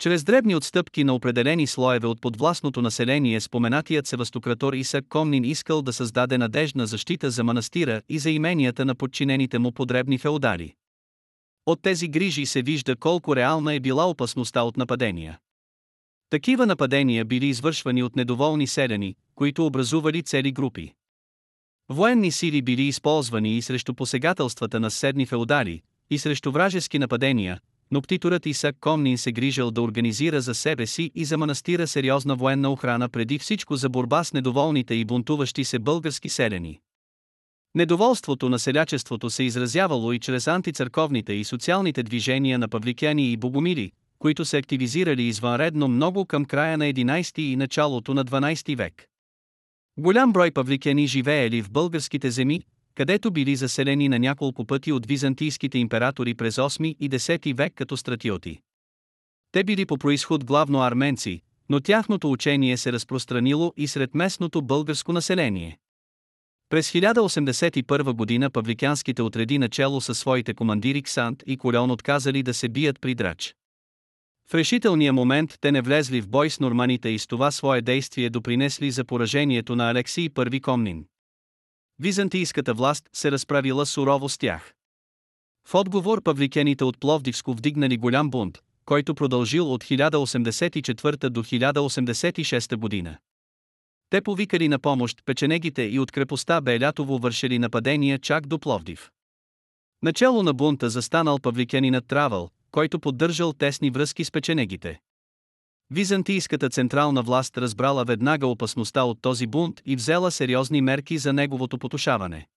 Чрез 0.00 0.24
дребни 0.24 0.54
отстъпки 0.54 1.04
на 1.04 1.14
определени 1.14 1.66
слоеве 1.66 2.06
от 2.06 2.20
подвластното 2.20 2.82
население 2.82 3.40
споменатият 3.40 4.06
севастократор 4.06 4.72
Исак 4.72 5.04
Комнин 5.08 5.44
искал 5.44 5.82
да 5.82 5.92
създаде 5.92 6.38
надежна 6.38 6.86
защита 6.86 7.30
за 7.30 7.44
манастира 7.44 8.02
и 8.08 8.18
за 8.18 8.30
именията 8.30 8.84
на 8.84 8.94
подчинените 8.94 9.58
му 9.58 9.72
подребни 9.72 10.18
феодали. 10.18 10.74
От 11.66 11.82
тези 11.82 12.08
грижи 12.08 12.46
се 12.46 12.62
вижда 12.62 12.96
колко 12.96 13.36
реална 13.36 13.74
е 13.74 13.80
била 13.80 14.10
опасността 14.10 14.62
от 14.62 14.76
нападения. 14.76 15.38
Такива 16.30 16.66
нападения 16.66 17.24
били 17.24 17.46
извършвани 17.46 18.02
от 18.02 18.16
недоволни 18.16 18.66
селяни, 18.66 19.14
които 19.34 19.66
образували 19.66 20.22
цели 20.22 20.52
групи. 20.52 20.94
Военни 21.90 22.30
сили 22.30 22.62
били 22.62 22.82
използвани 22.82 23.56
и 23.56 23.62
срещу 23.62 23.94
посегателствата 23.94 24.80
на 24.80 24.90
седни 24.90 25.26
феодали, 25.26 25.82
и 26.10 26.18
срещу 26.18 26.52
вражески 26.52 26.98
нападения, 26.98 27.60
но 27.90 28.02
птиторът 28.02 28.46
Исак 28.46 28.76
Комнин 28.80 29.18
се 29.18 29.32
грижал 29.32 29.70
да 29.70 29.82
организира 29.82 30.40
за 30.40 30.54
себе 30.54 30.86
си 30.86 31.10
и 31.14 31.24
за 31.24 31.38
манастира 31.38 31.86
сериозна 31.86 32.36
военна 32.36 32.72
охрана 32.72 33.08
преди 33.08 33.38
всичко 33.38 33.76
за 33.76 33.88
борба 33.88 34.24
с 34.24 34.32
недоволните 34.32 34.94
и 34.94 35.04
бунтуващи 35.04 35.64
се 35.64 35.78
български 35.78 36.28
селени. 36.28 36.80
Недоволството 37.74 38.48
на 38.48 38.58
селячеството 38.58 39.30
се 39.30 39.42
изразявало 39.42 40.12
и 40.12 40.18
чрез 40.18 40.48
антицърковните 40.48 41.32
и 41.32 41.44
социалните 41.44 42.02
движения 42.02 42.58
на 42.58 42.68
павликяни 42.68 43.32
и 43.32 43.36
богомили, 43.36 43.92
които 44.18 44.44
се 44.44 44.56
активизирали 44.56 45.22
извънредно 45.22 45.88
много 45.88 46.26
към 46.26 46.44
края 46.44 46.78
на 46.78 46.84
11 46.84 47.38
и 47.38 47.56
началото 47.56 48.14
на 48.14 48.24
12 48.24 48.76
век. 48.76 49.08
Голям 49.98 50.32
брой 50.32 50.50
павликяни 50.50 51.06
живеели 51.06 51.62
в 51.62 51.70
българските 51.70 52.30
земи, 52.30 52.62
където 52.94 53.30
били 53.30 53.56
заселени 53.56 54.08
на 54.08 54.18
няколко 54.18 54.64
пъти 54.64 54.92
от 54.92 55.06
византийските 55.06 55.78
императори 55.78 56.34
през 56.34 56.56
8 56.56 56.96
и 57.00 57.10
10 57.10 57.56
век 57.56 57.72
като 57.76 57.96
стратиоти. 57.96 58.60
Те 59.52 59.64
били 59.64 59.86
по 59.86 59.98
происход 59.98 60.44
главно 60.44 60.82
арменци, 60.82 61.40
но 61.68 61.80
тяхното 61.80 62.30
учение 62.30 62.76
се 62.76 62.92
разпространило 62.92 63.72
и 63.76 63.86
сред 63.86 64.14
местното 64.14 64.62
българско 64.62 65.12
население. 65.12 65.78
През 66.68 66.92
1081 66.92 68.12
година 68.12 68.50
павликянските 68.50 69.22
отреди 69.22 69.58
начало 69.58 70.00
със 70.00 70.18
своите 70.18 70.54
командири 70.54 71.02
Ксант 71.02 71.42
и 71.46 71.56
Колеон 71.56 71.90
отказали 71.90 72.42
да 72.42 72.54
се 72.54 72.68
бият 72.68 73.00
при 73.00 73.14
драч. 73.14 73.54
В 74.50 74.54
решителния 74.54 75.12
момент 75.12 75.54
те 75.60 75.72
не 75.72 75.82
влезли 75.82 76.20
в 76.20 76.28
бой 76.28 76.50
с 76.50 76.60
норманите 76.60 77.08
и 77.08 77.18
с 77.18 77.26
това 77.26 77.50
свое 77.50 77.82
действие 77.82 78.30
допринесли 78.30 78.90
за 78.90 79.04
поражението 79.04 79.76
на 79.76 79.90
Алексий 79.90 80.28
I 80.28 80.60
Комнин. 80.60 81.06
Византийската 81.98 82.74
власт 82.74 83.08
се 83.12 83.30
разправила 83.30 83.86
сурово 83.86 84.28
с 84.28 84.38
тях. 84.38 84.74
В 85.68 85.74
отговор 85.74 86.22
павликените 86.22 86.84
от 86.84 87.00
Пловдивско 87.00 87.52
вдигнали 87.52 87.96
голям 87.96 88.30
бунт, 88.30 88.58
който 88.84 89.14
продължил 89.14 89.72
от 89.72 89.84
1084 89.84 91.28
до 91.28 91.42
1086 91.42 92.76
година. 92.76 93.18
Те 94.10 94.20
повикали 94.20 94.68
на 94.68 94.78
помощ 94.78 95.24
печенегите 95.24 95.82
и 95.82 95.98
от 95.98 96.12
крепостта 96.12 96.60
Белятово 96.60 97.18
вършили 97.18 97.58
нападения 97.58 98.18
чак 98.18 98.46
до 98.46 98.58
Пловдив. 98.58 99.10
Начало 100.02 100.42
на 100.42 100.54
бунта 100.54 100.90
застанал 100.90 101.38
павликянинът 101.38 102.06
Травъл, 102.06 102.50
който 102.70 103.00
поддържал 103.00 103.52
тесни 103.52 103.90
връзки 103.90 104.24
с 104.24 104.30
печенегите. 104.30 105.00
Византийската 105.90 106.70
централна 106.70 107.22
власт 107.22 107.58
разбрала 107.58 108.04
веднага 108.04 108.46
опасността 108.46 109.04
от 109.04 109.22
този 109.22 109.46
бунт 109.46 109.82
и 109.86 109.96
взела 109.96 110.30
сериозни 110.30 110.80
мерки 110.80 111.18
за 111.18 111.32
неговото 111.32 111.78
потушаване. 111.78 112.48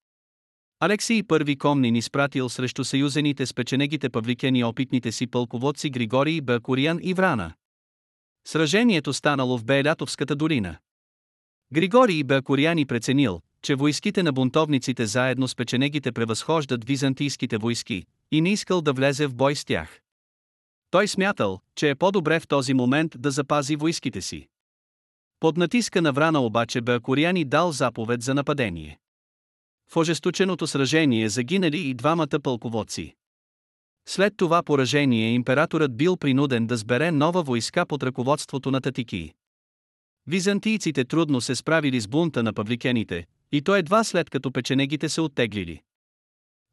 Алексий 0.79 1.23
I 1.23 1.57
Комнин 1.57 1.95
изпратил 1.95 2.49
срещу 2.49 2.83
съюзените 2.83 3.45
с 3.45 3.53
печенегите 3.53 4.09
павликени 4.09 4.63
опитните 4.63 5.11
си 5.11 5.27
пълководци 5.27 5.89
Григорий 5.89 6.41
Бакуриан 6.41 6.99
и 7.03 7.13
Врана. 7.13 7.53
Сражението 8.47 9.13
станало 9.13 9.57
в 9.57 9.65
Белятовската 9.65 10.35
долина. 10.35 10.77
Григорий 11.73 12.23
Бакуриани 12.23 12.85
преценил, 12.85 13.41
че 13.61 13.75
войските 13.75 14.23
на 14.23 14.33
бунтовниците 14.33 15.05
заедно 15.05 15.47
с 15.47 15.55
печенегите 15.55 16.11
превъзхождат 16.11 16.85
византийските 16.85 17.57
войски, 17.57 18.05
и 18.31 18.41
не 18.41 18.51
искал 18.51 18.81
да 18.81 18.93
влезе 18.93 19.27
в 19.27 19.35
бой 19.35 19.55
с 19.55 19.65
тях. 19.65 20.01
Той 20.91 21.07
смятал, 21.07 21.59
че 21.75 21.89
е 21.89 21.95
по-добре 21.95 22.39
в 22.39 22.47
този 22.47 22.73
момент 22.73 23.15
да 23.17 23.31
запази 23.31 23.75
войските 23.75 24.21
си. 24.21 24.47
Под 25.39 25.57
натиска 25.57 26.01
на 26.01 26.11
Врана 26.11 26.39
обаче 26.39 26.81
Бакуриани 26.81 27.45
дал 27.45 27.71
заповед 27.71 28.21
за 28.21 28.33
нападение. 28.33 28.99
В 29.91 29.97
ожесточеното 29.97 30.67
сражение 30.67 31.29
загинали 31.29 31.77
и 31.77 31.93
двамата 31.93 32.39
пълководци. 32.43 33.15
След 34.07 34.33
това 34.37 34.63
поражение 34.63 35.31
императорът 35.33 35.97
бил 35.97 36.17
принуден 36.17 36.67
да 36.67 36.77
сбере 36.77 37.11
нова 37.11 37.43
войска 37.43 37.85
под 37.85 38.03
ръководството 38.03 38.71
на 38.71 38.81
Татики. 38.81 39.33
Византийците 40.27 41.05
трудно 41.05 41.41
се 41.41 41.55
справили 41.55 42.01
с 42.01 42.07
бунта 42.07 42.43
на 42.43 42.53
павликените, 42.53 43.25
и 43.51 43.61
то 43.61 43.75
едва 43.75 44.03
след 44.03 44.29
като 44.29 44.51
печенегите 44.51 45.09
се 45.09 45.21
оттеглили. 45.21 45.81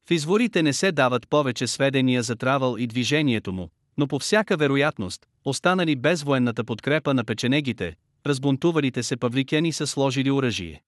В 0.08 0.10
изворите 0.10 0.62
не 0.62 0.72
се 0.72 0.92
дават 0.92 1.28
повече 1.28 1.66
сведения 1.66 2.22
за 2.22 2.36
Травъл 2.36 2.76
и 2.78 2.86
движението 2.86 3.52
му, 3.52 3.68
но 3.98 4.06
по 4.06 4.18
всяка 4.18 4.56
вероятност, 4.56 5.26
останали 5.44 5.96
без 5.96 6.22
военната 6.22 6.64
подкрепа 6.64 7.14
на 7.14 7.24
печенегите, 7.24 7.96
разбунтувалите 8.26 9.02
се 9.02 9.16
павликени 9.16 9.72
са 9.72 9.86
сложили 9.86 10.30
оръжие. 10.30 10.82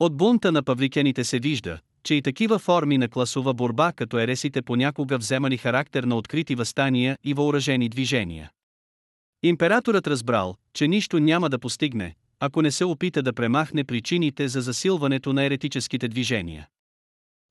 От 0.00 0.16
бунта 0.16 0.52
на 0.52 0.62
павликените 0.62 1.24
се 1.24 1.38
вижда, 1.38 1.78
че 2.02 2.14
и 2.14 2.22
такива 2.22 2.58
форми 2.58 2.98
на 2.98 3.08
класова 3.08 3.54
борба 3.54 3.92
като 3.92 4.18
ересите 4.18 4.62
понякога 4.62 5.18
вземали 5.18 5.56
характер 5.56 6.04
на 6.04 6.16
открити 6.16 6.54
възстания 6.54 7.18
и 7.24 7.34
въоръжени 7.34 7.88
движения. 7.88 8.50
Императорът 9.42 10.06
разбрал, 10.06 10.56
че 10.74 10.88
нищо 10.88 11.18
няма 11.18 11.50
да 11.50 11.58
постигне, 11.58 12.14
ако 12.40 12.62
не 12.62 12.70
се 12.70 12.84
опита 12.84 13.22
да 13.22 13.32
премахне 13.32 13.84
причините 13.84 14.48
за 14.48 14.60
засилването 14.60 15.32
на 15.32 15.44
еретическите 15.44 16.08
движения. 16.08 16.68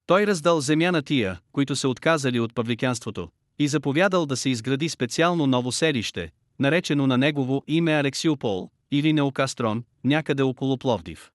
Той 0.05 0.27
раздал 0.27 0.61
земя 0.61 0.91
на 0.91 1.01
тия, 1.01 1.39
които 1.51 1.75
се 1.75 1.87
отказали 1.87 2.39
от 2.39 2.55
павликянството, 2.55 3.29
и 3.59 3.67
заповядал 3.67 4.25
да 4.25 4.37
се 4.37 4.49
изгради 4.49 4.89
специално 4.89 5.47
ново 5.47 5.71
селище, 5.71 6.31
наречено 6.59 7.07
на 7.07 7.17
негово 7.17 7.63
име 7.67 7.93
Алексиопол, 7.93 8.69
или 8.91 9.13
Неокастрон, 9.13 9.83
някъде 10.03 10.43
около 10.43 10.77
Пловдив. 10.77 11.31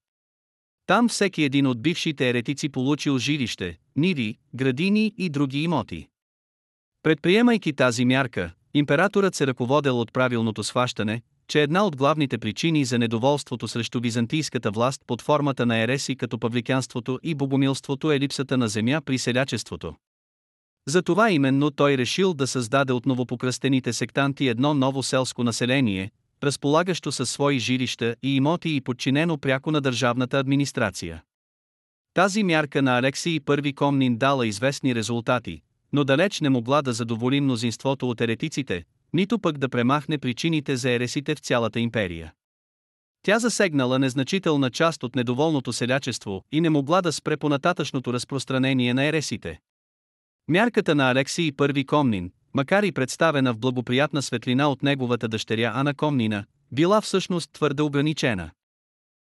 Там 0.86 1.08
всеки 1.08 1.42
един 1.42 1.66
от 1.66 1.82
бившите 1.82 2.28
еретици 2.28 2.68
получил 2.68 3.18
жилище, 3.18 3.78
ниви, 3.96 4.38
градини 4.54 5.14
и 5.18 5.28
други 5.28 5.62
имоти. 5.62 6.08
Предприемайки 7.02 7.72
тази 7.72 8.04
мярка, 8.04 8.50
императорът 8.74 9.34
се 9.34 9.46
ръководел 9.46 10.00
от 10.00 10.12
правилното 10.12 10.64
схващане, 10.64 11.22
че 11.50 11.62
една 11.62 11.86
от 11.86 11.96
главните 11.96 12.38
причини 12.38 12.84
за 12.84 12.98
недоволството 12.98 13.68
срещу 13.68 14.00
византийската 14.00 14.70
власт 14.70 15.02
под 15.06 15.22
формата 15.22 15.66
на 15.66 15.76
ереси 15.76 16.16
като 16.16 16.38
павликянството 16.38 17.18
и 17.22 17.34
богомилството 17.34 18.12
е 18.12 18.20
липсата 18.20 18.56
на 18.56 18.68
земя 18.68 19.00
при 19.04 19.18
селячеството. 19.18 19.94
Затова 20.88 21.30
именно 21.30 21.70
той 21.70 21.96
решил 21.96 22.34
да 22.34 22.46
създаде 22.46 22.92
от 22.92 23.06
новопокръстените 23.06 23.92
сектанти 23.92 24.48
едно 24.48 24.74
ново 24.74 25.02
селско 25.02 25.44
население, 25.44 26.10
разполагащо 26.42 27.12
със 27.12 27.30
свои 27.30 27.58
жилища 27.58 28.16
и 28.22 28.36
имоти 28.36 28.76
и 28.76 28.80
подчинено 28.80 29.38
пряко 29.38 29.70
на 29.70 29.80
държавната 29.80 30.38
администрация. 30.38 31.22
Тази 32.14 32.42
мярка 32.42 32.82
на 32.82 32.98
Алексий 32.98 33.40
I 33.40 33.74
Комнин 33.74 34.16
дала 34.16 34.46
известни 34.46 34.94
резултати, 34.94 35.62
но 35.92 36.04
далеч 36.04 36.40
не 36.40 36.50
могла 36.50 36.82
да 36.82 36.92
задоволи 36.92 37.40
мнозинството 37.40 38.10
от 38.10 38.20
еретиците, 38.20 38.84
нито 39.12 39.38
пък 39.38 39.58
да 39.58 39.68
премахне 39.68 40.18
причините 40.18 40.76
за 40.76 40.90
ересите 40.90 41.34
в 41.34 41.38
цялата 41.38 41.80
империя. 41.80 42.32
Тя 43.22 43.38
засегнала 43.38 43.98
незначителна 43.98 44.70
част 44.70 45.02
от 45.02 45.16
недоволното 45.16 45.72
селячество 45.72 46.44
и 46.52 46.60
не 46.60 46.70
могла 46.70 47.02
да 47.02 47.12
спре 47.12 47.36
понататъчното 47.36 48.12
разпространение 48.12 48.94
на 48.94 49.04
ересите. 49.04 49.60
Мярката 50.48 50.94
на 50.94 51.10
Алексий 51.10 51.52
I 51.52 51.86
Комнин, 51.86 52.32
макар 52.54 52.82
и 52.82 52.92
представена 52.92 53.54
в 53.54 53.58
благоприятна 53.58 54.22
светлина 54.22 54.70
от 54.70 54.82
неговата 54.82 55.28
дъщеря 55.28 55.72
Ана 55.74 55.94
Комнина, 55.94 56.44
била 56.72 57.00
всъщност 57.00 57.52
твърде 57.52 57.82
ограничена. 57.82 58.50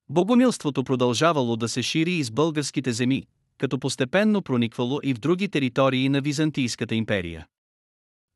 Богомилството 0.09 0.85
продължавало 0.85 1.57
да 1.57 1.69
се 1.69 1.83
шири 1.83 2.13
из 2.13 2.31
българските 2.31 2.93
земи, 2.93 3.23
като 3.59 3.79
постепенно 3.79 4.43
прониквало 4.43 5.01
и 5.03 5.15
в 5.15 5.19
други 5.19 5.49
територии 5.49 6.09
на 6.09 6.21
Византийската 6.21 6.95
империя. 6.95 7.47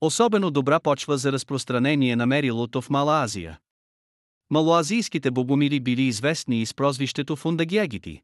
Особено 0.01 0.51
добра 0.51 0.81
почва 0.81 1.19
за 1.19 1.33
разпространение 1.33 2.17
намерило 2.17 2.67
то 2.67 2.81
в 2.81 2.91
Мала 2.91 3.23
Азия. 3.23 3.59
Малоазийските 4.51 5.31
богомили 5.31 5.81
били 5.81 6.03
известни 6.03 6.63
и 6.63 6.67
с 6.67 6.75
прозвището 6.75 7.37
Фундагиагити. 7.37 8.23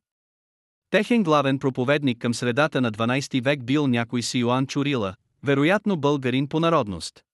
Техен 0.91 1.23
главен 1.23 1.59
проповедник 1.59 2.19
към 2.19 2.35
средата 2.35 2.81
на 2.81 2.93
12 2.93 3.45
век 3.45 3.65
бил 3.65 3.87
някой 3.87 4.23
си 4.23 4.39
Йоан 4.39 4.67
Чурила, 4.67 5.15
вероятно 5.43 5.97
българин 5.97 6.49
по 6.49 6.61
народност. 6.61 7.25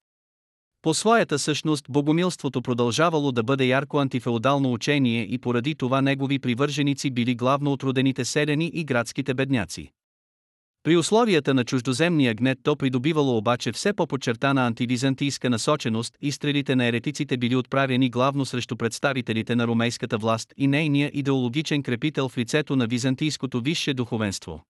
По 0.82 0.94
своята 0.94 1.38
същност 1.38 1.86
богомилството 1.88 2.62
продължавало 2.62 3.32
да 3.32 3.42
бъде 3.42 3.64
ярко 3.64 3.98
антифеодално 3.98 4.72
учение 4.72 5.22
и 5.22 5.38
поради 5.38 5.74
това 5.74 6.00
негови 6.00 6.38
привърженици 6.38 7.10
били 7.10 7.34
главно 7.34 7.72
отродените 7.72 8.24
селяни 8.24 8.70
и 8.74 8.84
градските 8.84 9.34
бедняци. 9.34 9.92
При 10.84 10.96
условията 10.96 11.54
на 11.54 11.64
чуждоземния 11.64 12.34
гнет 12.34 12.58
то 12.62 12.76
придобивало 12.76 13.36
обаче 13.36 13.72
все 13.72 13.92
по-подчертана 13.92 14.66
антивизантийска 14.66 15.50
насоченост 15.50 16.14
и 16.20 16.32
стрелите 16.32 16.76
на 16.76 16.84
еретиците 16.84 17.36
били 17.36 17.56
отправени 17.56 18.10
главно 18.10 18.46
срещу 18.46 18.76
представителите 18.76 19.54
на 19.54 19.66
ромейската 19.66 20.18
власт 20.18 20.52
и 20.56 20.66
нейния 20.66 21.10
идеологичен 21.14 21.82
крепител 21.82 22.28
в 22.28 22.38
лицето 22.38 22.76
на 22.76 22.86
византийското 22.86 23.60
висше 23.60 23.94
духовенство. 23.94 24.62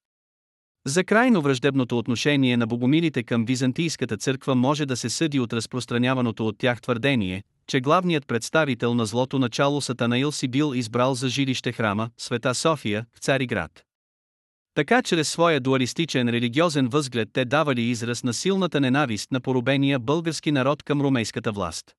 За 0.86 1.04
крайно 1.04 1.42
враждебното 1.42 1.98
отношение 1.98 2.56
на 2.56 2.66
богомилите 2.66 3.22
към 3.22 3.44
Византийската 3.44 4.16
църква 4.16 4.54
може 4.54 4.86
да 4.86 4.96
се 4.96 5.10
съди 5.10 5.40
от 5.40 5.52
разпространяваното 5.52 6.46
от 6.46 6.58
тях 6.58 6.80
твърдение, 6.80 7.42
че 7.66 7.80
главният 7.80 8.26
представител 8.26 8.94
на 8.94 9.06
злото 9.06 9.38
начало 9.38 9.80
Сатанаил 9.80 10.32
си 10.32 10.48
бил 10.48 10.72
избрал 10.74 11.14
за 11.14 11.28
жилище 11.28 11.72
храма, 11.72 12.10
Света 12.18 12.54
София, 12.54 13.06
в 13.14 13.18
Цариград. 13.18 13.84
Така 14.74 15.02
чрез 15.02 15.28
своя 15.28 15.60
дуалистичен 15.60 16.28
религиозен 16.28 16.88
възглед 16.88 17.28
те 17.32 17.44
давали 17.44 17.82
израз 17.82 18.24
на 18.24 18.34
силната 18.34 18.80
ненавист 18.80 19.32
на 19.32 19.40
поробения 19.40 19.98
български 19.98 20.52
народ 20.52 20.82
към 20.82 21.00
ромейската 21.00 21.52
власт. 21.52 21.94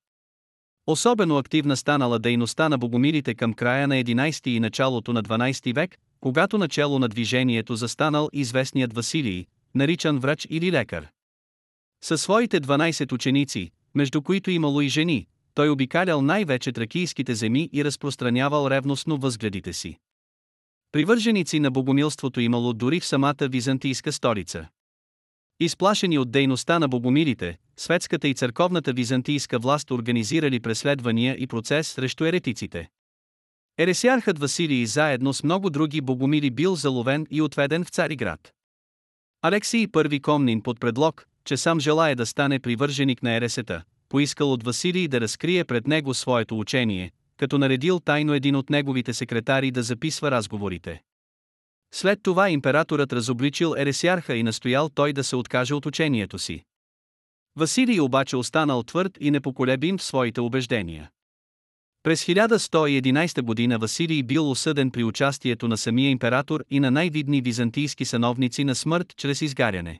Особено 0.88 1.38
активна 1.38 1.78
станала 1.78 2.19
дейността 2.19 2.69
на 2.69 2.78
богомилите 2.78 3.36
към 3.36 3.53
края 3.53 3.88
на 3.88 3.95
11 3.95 4.47
и 4.47 4.59
началото 4.59 5.13
на 5.13 5.24
12 5.24 5.76
век, 5.76 5.97
когато 6.19 6.57
начало 6.57 6.99
на 6.99 7.09
движението 7.09 7.76
застанал 7.76 8.30
известният 8.34 8.93
Василий, 8.93 9.45
наричан 9.76 10.19
врач 10.19 10.47
или 10.49 10.71
лекар. 10.71 11.07
Със 12.03 12.21
своите 12.21 12.61
12 12.61 13.11
ученици, 13.11 13.71
между 13.95 14.21
които 14.21 14.51
имало 14.51 14.82
и 14.82 14.89
жени, 14.89 15.28
той 15.53 15.69
обикалял 15.69 16.21
най-вече 16.21 16.71
тракийските 16.71 17.36
земи 17.36 17.69
и 17.74 17.86
разпространявал 17.86 18.69
ревностно 18.69 19.17
възгледите 19.17 19.74
си. 19.74 19.97
Привърженици 20.94 21.60
на 21.60 21.72
богомилството 21.72 22.39
имало 22.39 22.74
дори 22.74 23.00
в 23.00 23.06
самата 23.06 23.48
византийска 23.50 24.12
столица. 24.12 24.68
Изплашени 25.60 26.18
от 26.18 26.32
дейността 26.32 26.80
на 26.80 26.88
богомилите, 26.88 27.58
светската 27.78 28.28
и 28.28 28.34
църковната 28.34 28.94
византийска 28.94 29.60
власт 29.60 29.91
организирали 29.91 30.60
преследвания 30.60 31.36
и 31.39 31.48
процес 31.48 31.88
срещу 31.88 32.26
еретиците. 32.26 32.89
Ересиархът 33.78 34.39
Василий 34.39 34.86
заедно 34.86 35.34
с 35.34 35.44
много 35.44 35.70
други 35.70 36.02
богомили 36.02 36.52
бил 36.52 36.76
заловен 36.76 37.28
и 37.32 37.41
отведен 37.41 37.86
в 37.86 37.89
Цариград. 37.89 38.54
Алексий 39.41 39.88
I 39.88 40.22
Комнин 40.22 40.62
под 40.62 40.80
предлог, 40.80 41.28
че 41.46 41.58
сам 41.58 41.80
желая 41.80 42.16
да 42.16 42.26
стане 42.26 42.60
привърженик 42.60 43.24
на 43.24 43.36
ересета, 43.36 43.84
поискал 44.10 44.54
от 44.54 44.64
Василий 44.64 45.08
да 45.08 45.22
разкрие 45.22 45.66
пред 45.66 45.88
него 45.88 46.14
своето 46.14 46.60
учение, 46.60 47.12
като 47.38 47.58
наредил 47.58 48.00
тайно 48.00 48.34
един 48.34 48.56
от 48.56 48.70
неговите 48.70 49.14
секретари 49.14 49.72
да 49.72 49.84
записва 49.84 50.32
разговорите. 50.32 51.02
След 51.94 52.20
това 52.24 52.50
императорът 52.50 53.14
разобличил 53.14 53.76
ересиарха 53.78 54.36
и 54.36 54.44
настоял 54.44 54.90
той 54.90 55.14
да 55.14 55.24
се 55.24 55.36
откаже 55.36 55.74
от 55.74 55.86
учението 55.86 56.40
си. 56.40 56.64
Василий 57.56 58.00
обаче 58.00 58.36
останал 58.36 58.84
твърд 58.84 59.18
и 59.20 59.32
непоколебим 59.32 59.98
в 59.98 60.04
своите 60.04 60.42
убеждения. 60.42 61.10
През 62.04 62.26
1111 62.26 63.42
година 63.42 63.80
Василий 63.80 64.24
бил 64.24 64.52
осъден 64.52 64.92
при 64.92 65.04
участието 65.04 65.68
на 65.68 65.78
самия 65.78 66.10
император 66.10 66.64
и 66.70 66.80
на 66.80 66.92
най-видни 66.92 67.42
византийски 67.42 68.06
сановници 68.06 68.64
на 68.64 68.76
смърт 68.76 69.14
чрез 69.18 69.42
изгаряне. 69.42 70.00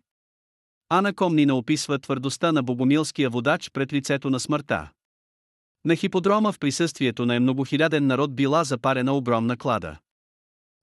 Ана 0.90 1.14
Комнина 1.14 1.56
описва 1.56 2.00
твърдостта 2.00 2.52
на 2.52 2.64
богомилския 2.64 3.30
водач 3.30 3.70
пред 3.74 3.94
лицето 3.94 4.30
на 4.30 4.40
смъртта. 4.40 4.90
На 5.86 5.96
хиподрома 5.96 6.52
в 6.52 6.60
присъствието 6.60 7.26
на 7.26 7.40
многохиляден 7.40 8.08
народ 8.08 8.36
била 8.36 8.64
запарена 8.64 9.14
огромна 9.14 9.58
клада. 9.58 9.98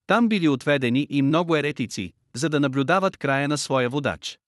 Там 0.06 0.28
били 0.28 0.48
отведени 0.48 1.06
и 1.10 1.22
много 1.22 1.56
еретици, 1.56 2.12
за 2.34 2.48
да 2.48 2.60
наблюдават 2.60 3.16
края 3.16 3.48
на 3.48 3.58
своя 3.58 3.88
водач. 3.88 4.38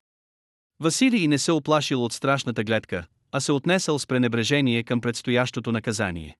Василий 0.80 1.28
не 1.28 1.38
се 1.38 1.52
оплашил 1.52 2.04
от 2.04 2.12
страшната 2.12 2.64
гледка, 2.64 3.06
а 3.32 3.40
се 3.40 3.52
отнесъл 3.52 3.98
с 3.98 4.06
пренебрежение 4.06 4.82
към 4.82 5.00
предстоящото 5.00 5.72
наказание. 5.72 6.36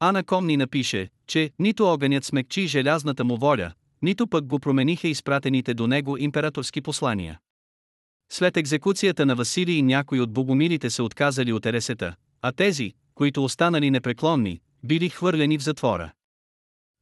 Ана 0.00 0.24
Комни 0.24 0.56
напише, 0.56 1.08
че 1.26 1.50
нито 1.58 1.86
огънят 1.86 2.24
смекчи 2.24 2.66
желязната 2.66 3.24
му 3.24 3.36
воля, 3.36 3.72
нито 4.02 4.26
пък 4.26 4.46
го 4.46 4.58
промениха 4.58 5.08
изпратените 5.08 5.74
до 5.74 5.86
него 5.86 6.16
императорски 6.16 6.80
послания. 6.80 7.40
След 8.32 8.56
екзекуцията 8.56 9.26
на 9.26 9.34
Василий 9.34 9.82
някои 9.82 10.20
от 10.20 10.32
богомилите 10.32 10.90
се 10.90 11.02
отказали 11.02 11.52
от 11.52 11.66
ересета, 11.66 12.14
а 12.42 12.52
тези, 12.52 12.92
които 13.16 13.44
останали 13.44 13.90
непреклонни, 13.90 14.60
били 14.84 15.08
хвърлени 15.08 15.58
в 15.58 15.62
затвора. 15.62 16.12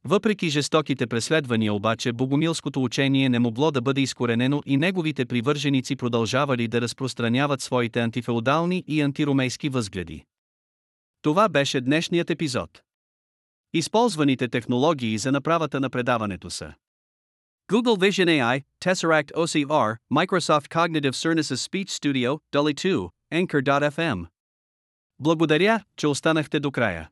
Въпреки 0.07 0.49
жестоките 0.49 1.07
преследвания 1.07 1.73
обаче 1.73 2.13
богомилското 2.13 2.83
учение 2.83 3.29
не 3.29 3.39
могло 3.39 3.71
да 3.71 3.81
бъде 3.81 4.01
изкоренено 4.01 4.61
и 4.65 4.77
неговите 4.77 5.25
привърженици 5.25 5.95
продължавали 5.95 6.67
да 6.67 6.81
разпространяват 6.81 7.61
своите 7.61 7.99
антифеодални 7.99 8.83
и 8.87 9.01
антиромейски 9.01 9.69
възгледи. 9.69 10.23
Това 11.21 11.49
беше 11.49 11.81
днешният 11.81 12.29
епизод. 12.29 12.81
Използваните 13.73 14.47
технологии 14.47 15.17
за 15.17 15.31
направата 15.31 15.79
на 15.79 15.89
предаването 15.89 16.49
са 16.49 16.73
Google 17.71 17.97
Vision 17.97 18.29
AI, 18.29 18.63
Tesseract 18.85 19.31
OCR, 19.33 19.95
Microsoft 20.13 20.67
Cognitive 20.67 21.15
Services 21.15 21.59
Speech 21.69 21.89
Studio, 21.89 22.39
Dolly 22.53 22.73
2, 22.73 23.09
Anchor.fm. 23.33 24.34
Благодаря, 25.19 25.83
че 25.95 26.07
останахте 26.07 26.59
до 26.59 26.71
края. 26.71 27.09